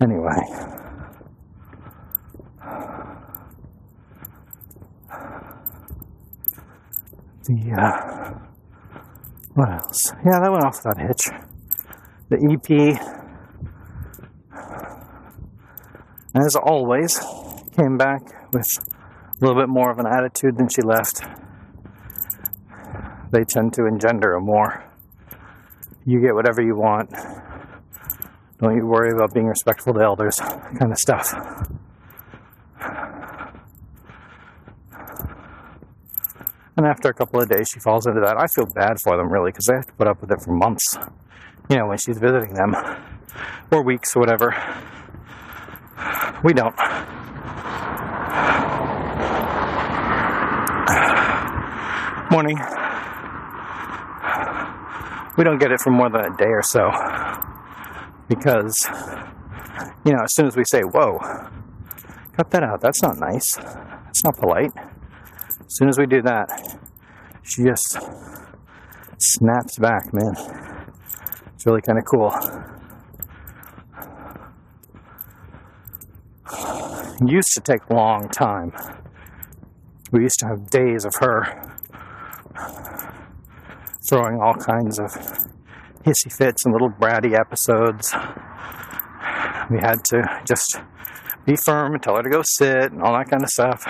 anyway. 0.00 0.76
The, 7.44 7.80
uh, 7.80 8.34
what 9.54 9.72
else? 9.72 10.12
Yeah, 10.24 10.40
that 10.40 10.50
went 10.52 10.64
off 10.64 10.84
without 10.84 11.00
a 11.00 11.06
hitch. 11.06 11.55
The 12.28 12.38
EP, 12.42 12.98
as 16.34 16.56
always, 16.56 17.20
came 17.76 17.96
back 17.96 18.20
with 18.52 18.66
a 18.80 19.44
little 19.44 19.54
bit 19.54 19.68
more 19.68 19.92
of 19.92 19.98
an 19.98 20.06
attitude 20.06 20.56
than 20.56 20.68
she 20.68 20.82
left. 20.82 21.22
They 23.30 23.44
tend 23.44 23.74
to 23.74 23.86
engender 23.86 24.34
a 24.34 24.40
more. 24.40 24.84
You 26.04 26.20
get 26.20 26.34
whatever 26.34 26.62
you 26.62 26.74
want. 26.74 27.10
Don't 28.60 28.76
you 28.76 28.86
worry 28.86 29.12
about 29.12 29.32
being 29.32 29.46
respectful 29.46 29.94
to 29.94 30.00
elders, 30.00 30.40
kind 30.40 30.90
of 30.90 30.98
stuff. 30.98 31.32
And 36.76 36.86
after 36.86 37.08
a 37.08 37.14
couple 37.14 37.40
of 37.40 37.48
days, 37.48 37.68
she 37.72 37.78
falls 37.80 38.06
into 38.06 38.20
that. 38.20 38.36
I 38.36 38.46
feel 38.48 38.66
bad 38.66 38.98
for 39.02 39.16
them, 39.16 39.32
really, 39.32 39.50
because 39.50 39.66
they 39.66 39.74
have 39.74 39.86
to 39.86 39.92
put 39.92 40.08
up 40.08 40.20
with 40.20 40.30
it 40.32 40.40
for 40.42 40.52
months. 40.52 40.96
You 41.68 41.76
know, 41.76 41.86
when 41.86 41.98
she's 41.98 42.18
visiting 42.18 42.54
them, 42.54 42.74
or 43.72 43.82
weeks, 43.82 44.14
or 44.14 44.20
whatever. 44.20 44.54
We 46.44 46.52
don't. 46.52 46.76
Morning. 52.30 52.58
We 55.36 55.44
don't 55.44 55.58
get 55.58 55.72
it 55.72 55.80
for 55.80 55.90
more 55.90 56.08
than 56.08 56.32
a 56.32 56.36
day 56.36 56.48
or 56.48 56.62
so. 56.62 56.90
Because, 58.28 58.74
you 60.04 60.12
know, 60.12 60.22
as 60.22 60.34
soon 60.34 60.46
as 60.46 60.56
we 60.56 60.64
say, 60.64 60.80
whoa, 60.82 61.18
cut 62.36 62.50
that 62.50 62.62
out, 62.62 62.80
that's 62.80 63.02
not 63.02 63.18
nice. 63.18 63.54
That's 63.56 64.24
not 64.24 64.36
polite. 64.38 64.72
As 64.76 65.66
soon 65.68 65.88
as 65.88 65.98
we 65.98 66.06
do 66.06 66.22
that, 66.22 66.48
she 67.42 67.64
just 67.64 67.98
snaps 69.18 69.78
back, 69.78 70.12
man. 70.12 70.65
It's 71.56 71.64
really 71.64 71.80
kind 71.80 71.98
of 71.98 72.04
cool. 72.04 72.30
It 77.18 77.30
used 77.30 77.54
to 77.54 77.62
take 77.62 77.80
a 77.88 77.94
long 77.94 78.28
time. 78.28 78.72
We 80.12 80.20
used 80.20 80.38
to 80.40 80.46
have 80.48 80.68
days 80.68 81.06
of 81.06 81.14
her 81.20 81.72
throwing 84.06 84.38
all 84.38 84.52
kinds 84.52 84.98
of 84.98 85.10
hissy 86.04 86.30
fits 86.30 86.66
and 86.66 86.74
little 86.74 86.90
bratty 86.90 87.32
episodes. 87.32 88.12
We 89.70 89.78
had 89.78 90.04
to 90.10 90.22
just 90.44 90.78
be 91.46 91.56
firm 91.56 91.94
and 91.94 92.02
tell 92.02 92.16
her 92.16 92.22
to 92.22 92.28
go 92.28 92.42
sit 92.44 92.92
and 92.92 93.02
all 93.02 93.14
that 93.14 93.30
kind 93.30 93.42
of 93.42 93.48
stuff 93.48 93.82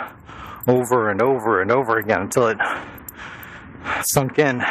over 0.69 1.11
and 1.11 1.21
over 1.21 1.61
and 1.61 1.73
over 1.73 1.99
again 1.99 2.23
until 2.23 2.47
it 2.47 2.59
sunk 4.03 4.39
in. 4.39 4.63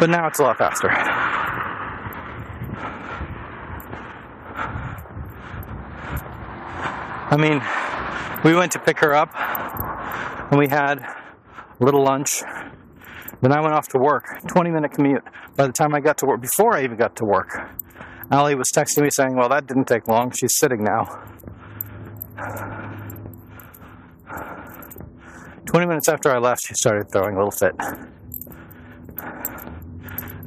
But 0.00 0.10
now 0.10 0.28
it's 0.28 0.38
a 0.38 0.42
lot 0.44 0.58
faster. 0.58 0.88
I 7.30 7.36
mean, 7.36 7.60
we 8.44 8.54
went 8.56 8.72
to 8.72 8.78
pick 8.78 9.00
her 9.00 9.14
up 9.14 9.30
and 10.50 10.58
we 10.58 10.68
had 10.68 11.00
a 11.00 11.84
little 11.84 12.02
lunch. 12.02 12.42
Then 13.40 13.52
I 13.52 13.60
went 13.60 13.74
off 13.74 13.88
to 13.88 13.98
work, 13.98 14.24
20 14.46 14.70
minute 14.70 14.92
commute. 14.92 15.22
By 15.56 15.66
the 15.66 15.72
time 15.72 15.94
I 15.94 16.00
got 16.00 16.18
to 16.18 16.26
work, 16.26 16.40
before 16.40 16.76
I 16.76 16.84
even 16.84 16.96
got 16.96 17.16
to 17.16 17.24
work, 17.24 17.50
Allie 18.30 18.54
was 18.54 18.68
texting 18.74 19.02
me 19.02 19.10
saying, 19.10 19.36
Well, 19.36 19.48
that 19.48 19.66
didn't 19.66 19.86
take 19.86 20.06
long. 20.08 20.30
She's 20.30 20.56
sitting 20.58 20.84
now. 20.84 21.22
20 25.66 25.86
minutes 25.86 26.08
after 26.08 26.30
I 26.30 26.38
left, 26.38 26.66
she 26.66 26.74
started 26.74 27.10
throwing 27.10 27.34
a 27.34 27.38
little 27.38 27.50
fit. 27.50 27.74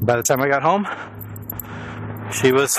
By 0.04 0.16
the 0.16 0.24
time 0.24 0.42
I 0.42 0.48
got 0.48 0.64
home, 0.64 0.88
she 2.34 2.52
was 2.52 2.76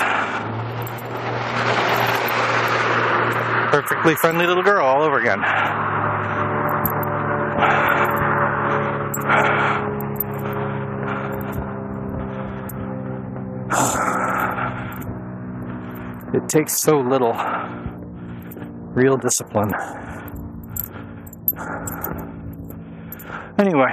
perfectly 3.71 4.13
friendly 4.15 4.45
little 4.45 4.61
girl 4.61 4.85
all 4.85 5.01
over 5.01 5.19
again. 5.19 5.39
It 16.33 16.49
takes 16.49 16.79
so 16.79 16.99
little 16.99 17.33
real 18.95 19.17
discipline. 19.17 19.71
Anyway, 23.59 23.91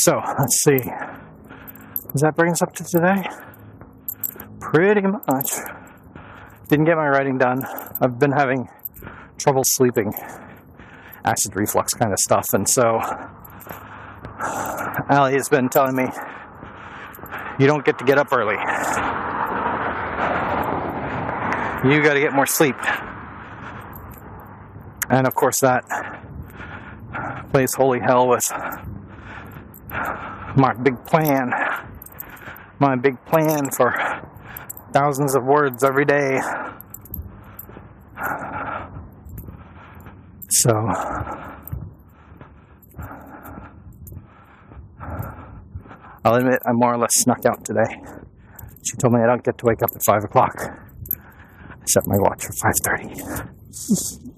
so 0.00 0.22
let's 0.38 0.62
see. 0.62 0.78
Does 0.78 2.22
that 2.22 2.34
bring 2.34 2.52
us 2.52 2.62
up 2.62 2.72
to 2.76 2.84
today? 2.84 3.22
Pretty 4.58 5.02
much. 5.02 5.52
Didn't 6.68 6.86
get 6.86 6.96
my 6.96 7.06
writing 7.06 7.36
done. 7.36 7.62
I've 8.00 8.18
been 8.18 8.32
having 8.32 8.66
trouble 9.36 9.62
sleeping, 9.64 10.14
acid 11.22 11.54
reflux 11.54 11.92
kind 11.92 12.14
of 12.14 12.18
stuff, 12.18 12.46
and 12.54 12.66
so 12.66 12.98
Allie 15.10 15.34
has 15.34 15.50
been 15.50 15.68
telling 15.68 15.96
me 15.96 16.06
you 17.58 17.66
don't 17.66 17.84
get 17.84 17.98
to 17.98 18.04
get 18.06 18.16
up 18.16 18.32
early. 18.32 18.56
you 21.84 22.02
got 22.02 22.14
to 22.14 22.20
get 22.20 22.32
more 22.32 22.46
sleep. 22.46 22.76
And 25.10 25.26
of 25.26 25.34
course, 25.34 25.60
that 25.60 25.84
plays 27.52 27.74
holy 27.74 28.00
hell 28.00 28.28
with 28.28 28.50
my 30.56 30.72
big 30.74 31.04
plan. 31.06 31.52
My 32.78 32.96
big 32.96 33.22
plan 33.26 33.70
for 33.70 33.94
thousands 34.92 35.34
of 35.36 35.44
words 35.44 35.84
every 35.84 36.04
day. 36.04 36.40
So, 40.48 40.70
I'll 46.24 46.34
admit 46.34 46.60
I 46.66 46.72
more 46.72 46.94
or 46.94 46.98
less 46.98 47.14
snuck 47.14 47.46
out 47.46 47.64
today. 47.64 48.02
She 48.82 48.96
told 48.96 49.14
me 49.14 49.20
I 49.20 49.26
don't 49.26 49.44
get 49.44 49.56
to 49.58 49.66
wake 49.66 49.82
up 49.82 49.90
at 49.94 50.02
five 50.04 50.24
o'clock. 50.24 50.54
I 50.60 51.86
set 51.86 52.06
my 52.06 52.16
watch 52.18 52.44
for 52.44 52.52
five 52.52 52.74
thirty. 52.84 53.14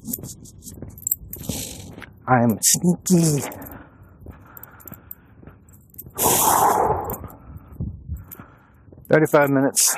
I'm 2.29 2.59
sneaky. 2.61 3.72
Thirty-five 9.13 9.51
minutes. 9.51 9.95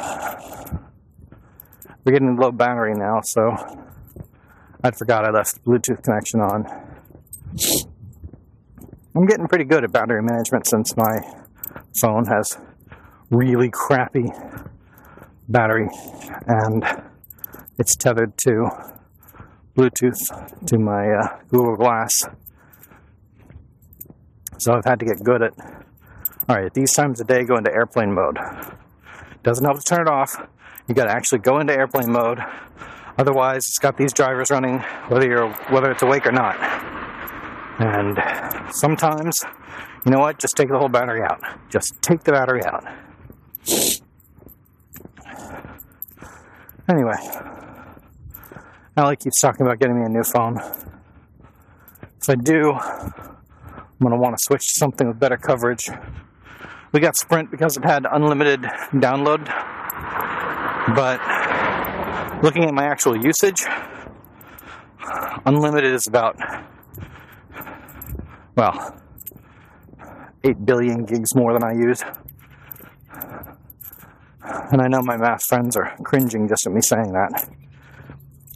We're 2.05 2.11
getting 2.11 2.35
low 2.35 2.51
battery 2.51 2.95
now, 2.95 3.21
so 3.23 3.55
I 4.83 4.91
forgot 4.91 5.25
I 5.25 5.31
left 5.31 5.55
the 5.55 5.61
Bluetooth 5.61 6.03
connection 6.03 6.41
on. 6.41 6.67
I'm 9.15 9.25
getting 9.27 9.47
pretty 9.47 9.67
good 9.67 9.85
at 9.85 9.93
battery 9.93 10.21
management 10.21 10.67
since 10.67 10.97
my 10.97 11.21
phone 12.01 12.25
has 12.25 12.59
really 13.31 13.71
crappy 13.71 14.33
battery 15.49 15.89
and 16.49 16.85
it's 17.79 17.95
tethered 17.95 18.37
to 18.39 18.69
Bluetooth 19.77 20.67
to 20.67 20.77
my 20.77 21.09
uh, 21.13 21.39
Google 21.53 21.77
Glass. 21.77 22.25
So 24.59 24.73
I've 24.73 24.85
had 24.85 24.99
to 24.99 25.07
get 25.07 25.23
good 25.23 25.41
at. 25.41 25.53
All 26.49 26.57
right, 26.57 26.75
these 26.75 26.93
times 26.93 27.21
of 27.21 27.29
day, 27.29 27.45
go 27.45 27.57
into 27.57 27.73
airplane 27.73 28.13
mode. 28.13 28.39
Doesn't 29.45 29.65
help 29.65 29.79
to 29.79 29.85
turn 29.85 30.01
it 30.01 30.11
off. 30.11 30.35
You 30.89 30.95
got 30.95 31.05
to 31.05 31.13
actually 31.13 31.41
go 31.41 31.59
into 31.59 31.75
airplane 31.75 32.11
mode. 32.11 32.39
Otherwise, 33.19 33.59
it's 33.69 33.79
got 33.79 33.97
these 33.99 34.13
drivers 34.13 34.51
running, 34.51 34.79
whether 35.09 35.27
you're 35.29 35.51
whether 35.71 35.91
it's 35.91 36.03
awake 36.03 36.27
or 36.27 36.33
not. 36.33 36.57
And 37.79 38.19
sometimes, 38.73 39.39
you 40.07 40.13
know 40.13 40.19
what? 40.19 40.39
Just 40.39 40.57
take 40.57 40.69
the 40.69 40.79
whole 40.79 40.89
battery 40.89 41.23
out. 41.23 41.41
Just 41.71 41.93
take 42.01 42.25
the 42.25 42.33
battery 42.33 42.63
out. 42.65 42.85
Anyway, 46.89 47.17
Allie 48.97 49.17
keeps 49.17 49.41
talking 49.41 49.67
about 49.67 49.79
getting 49.79 49.99
me 49.99 50.07
a 50.07 50.09
new 50.09 50.25
phone. 50.25 50.59
If 52.21 52.31
I 52.31 52.35
do, 52.35 52.73
I'm 52.73 54.11
to 54.11 54.17
want 54.17 54.37
to 54.37 54.43
switch 54.43 54.63
to 54.73 54.79
something 54.79 55.07
with 55.09 55.19
better 55.19 55.37
coverage. 55.37 55.91
We 56.95 57.01
got 57.01 57.17
Sprint 57.17 57.51
because 57.51 57.77
it 57.77 57.85
had 57.85 58.07
unlimited 58.09 58.63
download, 58.93 59.47
but 60.95 61.21
looking 62.41 62.63
at 62.63 62.73
my 62.73 62.85
actual 62.85 63.17
usage, 63.17 63.65
unlimited 65.45 65.93
is 65.93 66.07
about, 66.07 66.37
well, 68.57 68.97
8 70.45 70.65
billion 70.65 71.05
gigs 71.05 71.35
more 71.35 71.53
than 71.53 71.65
I 71.65 71.73
use. 71.73 72.01
And 74.71 74.81
I 74.81 74.87
know 74.87 75.03
my 75.03 75.17
math 75.17 75.43
friends 75.49 75.77
are 75.77 75.97
cringing 76.05 76.47
just 76.47 76.65
at 76.65 76.73
me 76.73 76.81
saying 76.81 77.13
that. 77.13 77.51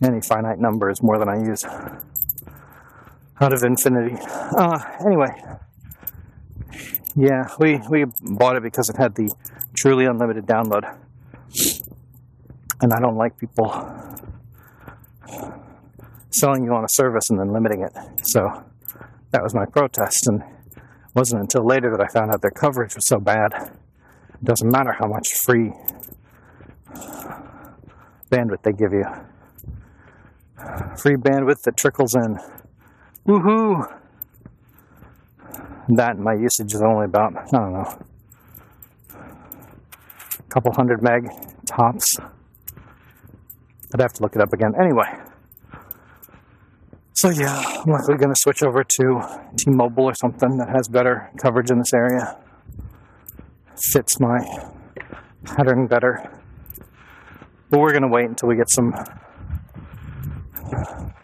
Any 0.01 0.21
finite 0.21 0.61
number 0.61 0.91
is 0.91 1.03
more 1.03 1.19
than 1.19 1.29
I 1.29 1.39
use 1.45 1.65
out 3.41 3.53
of 3.53 3.65
infinity. 3.65 4.17
Uh, 4.57 4.79
anyway, 5.05 5.31
yeah, 7.19 7.49
we, 7.59 7.81
we 7.91 8.05
bought 8.21 8.55
it 8.55 8.63
because 8.63 8.89
it 8.89 8.97
had 8.97 9.17
the 9.17 9.35
truly 9.77 10.05
unlimited 10.05 10.47
download. 10.47 10.85
And 12.81 12.93
I 12.93 13.01
don't 13.01 13.17
like 13.17 13.37
people 13.37 13.67
selling 16.31 16.63
you 16.63 16.73
on 16.73 16.85
a 16.85 16.89
service 16.89 17.29
and 17.31 17.41
then 17.41 17.53
limiting 17.53 17.83
it. 17.83 17.93
So 18.23 18.41
that 19.33 19.43
was 19.43 19.53
my 19.53 19.65
protest. 19.67 20.29
And 20.29 20.43
it 20.77 20.83
wasn't 21.17 21.41
until 21.41 21.67
later 21.67 21.91
that 21.91 22.01
I 22.01 22.07
found 22.07 22.33
out 22.33 22.41
their 22.41 22.53
coverage 22.53 22.95
was 22.95 23.09
so 23.09 23.19
bad. 23.19 23.53
It 24.35 24.45
doesn't 24.45 24.71
matter 24.71 24.93
how 24.93 25.09
much 25.09 25.35
free 25.45 25.73
bandwidth 28.31 28.63
they 28.63 28.73
give 28.73 28.93
you. 28.93 29.05
Free 30.97 31.17
bandwidth 31.17 31.63
that 31.63 31.77
trickles 31.77 32.15
in. 32.15 32.39
Woohoo! 33.27 33.98
That 35.89 36.19
my 36.19 36.35
usage 36.35 36.75
is 36.75 36.83
only 36.83 37.07
about, 37.07 37.35
I 37.35 37.45
don't 37.51 37.73
know, 37.73 37.99
a 40.39 40.43
couple 40.51 40.73
hundred 40.75 41.03
meg 41.03 41.29
tops. 41.67 42.19
I'd 43.95 44.01
have 44.01 44.13
to 44.15 44.23
look 44.23 44.37
it 44.37 44.43
up 44.43 44.53
again. 44.53 44.73
Anyway. 44.79 45.09
So 47.15 47.31
yeah, 47.31 47.57
I'm 47.57 47.91
likely 47.91 48.17
going 48.17 48.33
to 48.33 48.39
switch 48.39 48.63
over 48.63 48.85
to 48.85 49.41
T-Mobile 49.57 50.05
or 50.05 50.15
something 50.15 50.59
that 50.59 50.69
has 50.69 50.89
better 50.89 51.31
coverage 51.43 51.71
in 51.71 51.79
this 51.79 51.95
area. 51.95 52.37
Fits 53.91 54.21
my 54.21 54.39
pattern 55.45 55.87
better. 55.87 56.31
But 57.71 57.81
we're 57.81 57.93
going 57.93 58.03
to 58.03 58.09
wait 58.09 58.27
until 58.27 58.49
we 58.49 58.57
get 58.57 58.71
some. 58.71 58.93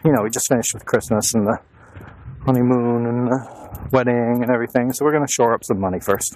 You 0.03 0.11
know, 0.11 0.23
we 0.23 0.29
just 0.31 0.47
finished 0.49 0.73
with 0.73 0.85
Christmas 0.85 1.33
and 1.33 1.47
the 1.47 1.59
honeymoon 2.45 3.05
and 3.05 3.27
the 3.27 3.64
wedding 3.91 4.41
and 4.41 4.51
everything, 4.51 4.91
so 4.91 5.05
we're 5.05 5.11
going 5.11 5.25
to 5.25 5.31
shore 5.31 5.53
up 5.53 5.63
some 5.63 5.79
money 5.79 5.99
first. 5.99 6.35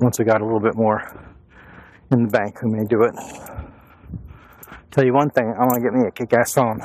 Once 0.00 0.18
we 0.18 0.24
got 0.24 0.40
a 0.40 0.44
little 0.44 0.60
bit 0.60 0.74
more 0.74 1.02
in 2.10 2.24
the 2.24 2.28
bank, 2.28 2.62
we 2.62 2.70
may 2.70 2.84
do 2.84 3.02
it. 3.02 3.14
Tell 4.90 5.04
you 5.04 5.12
one 5.12 5.30
thing, 5.30 5.54
I 5.56 5.60
want 5.60 5.74
to 5.74 5.80
get 5.80 5.92
me 5.92 6.06
a 6.06 6.10
kick 6.10 6.32
ass 6.32 6.54
phone. 6.54 6.80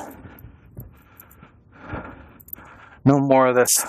No 3.03 3.19
more 3.19 3.47
of 3.47 3.55
this. 3.55 3.85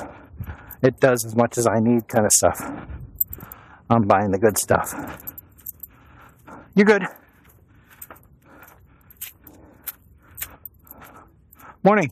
It 0.82 1.00
does 1.00 1.24
as 1.24 1.34
much 1.34 1.58
as 1.58 1.66
I 1.66 1.80
need 1.80 2.06
kind 2.08 2.26
of 2.26 2.32
stuff. 2.32 2.60
I'm 3.88 4.02
buying 4.02 4.30
the 4.30 4.38
good 4.38 4.58
stuff. 4.58 4.94
You're 6.74 6.86
good. 6.86 7.04
Morning. 11.82 12.10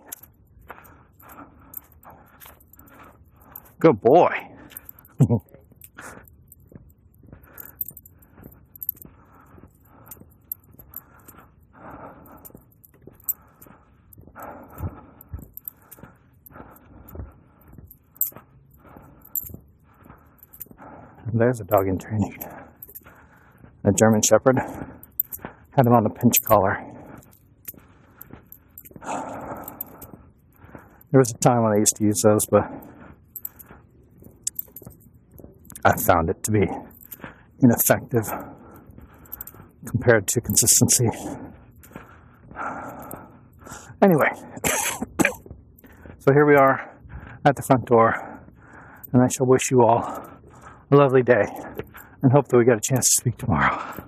Good 3.79 4.01
boy. 4.01 4.49
There's 21.33 21.61
a 21.61 21.65
dog 21.65 21.89
in 21.89 21.99
training 21.99 22.39
a 23.85 23.93
German 23.93 24.23
Shepherd. 24.23 24.59
Had 25.73 25.87
him 25.87 25.93
on 25.93 26.07
a 26.07 26.11
pinch 26.11 26.43
collar. 26.43 26.83
There 31.11 31.21
was 31.21 31.31
a 31.31 31.39
time 31.39 31.63
when 31.63 31.73
I 31.73 31.77
used 31.77 31.97
to 31.97 32.05
use 32.05 32.23
those, 32.23 32.47
but 32.47 32.71
I 35.85 35.97
found 35.97 36.31
it 36.31 36.43
to 36.45 36.51
be 36.51 36.67
ineffective 37.61 38.33
compared 39.87 40.27
to 40.29 40.41
consistency. 40.41 41.11
Anyway, 44.01 44.31
so 46.19 46.33
here 46.33 46.47
we 46.47 46.55
are 46.55 46.91
at 47.45 47.57
the 47.57 47.63
front 47.63 47.85
door, 47.87 48.41
and 49.13 49.23
I 49.23 49.29
shall 49.29 49.47
wish 49.47 49.71
you 49.71 49.83
all 49.83 50.25
a 50.91 50.97
lovely 50.97 51.23
day 51.23 51.45
and 52.23 52.33
hope 52.33 52.49
that 52.49 52.57
we 52.57 52.65
get 52.65 52.79
a 52.79 52.81
chance 52.81 53.15
to 53.15 53.21
speak 53.21 53.37
tomorrow. 53.37 54.05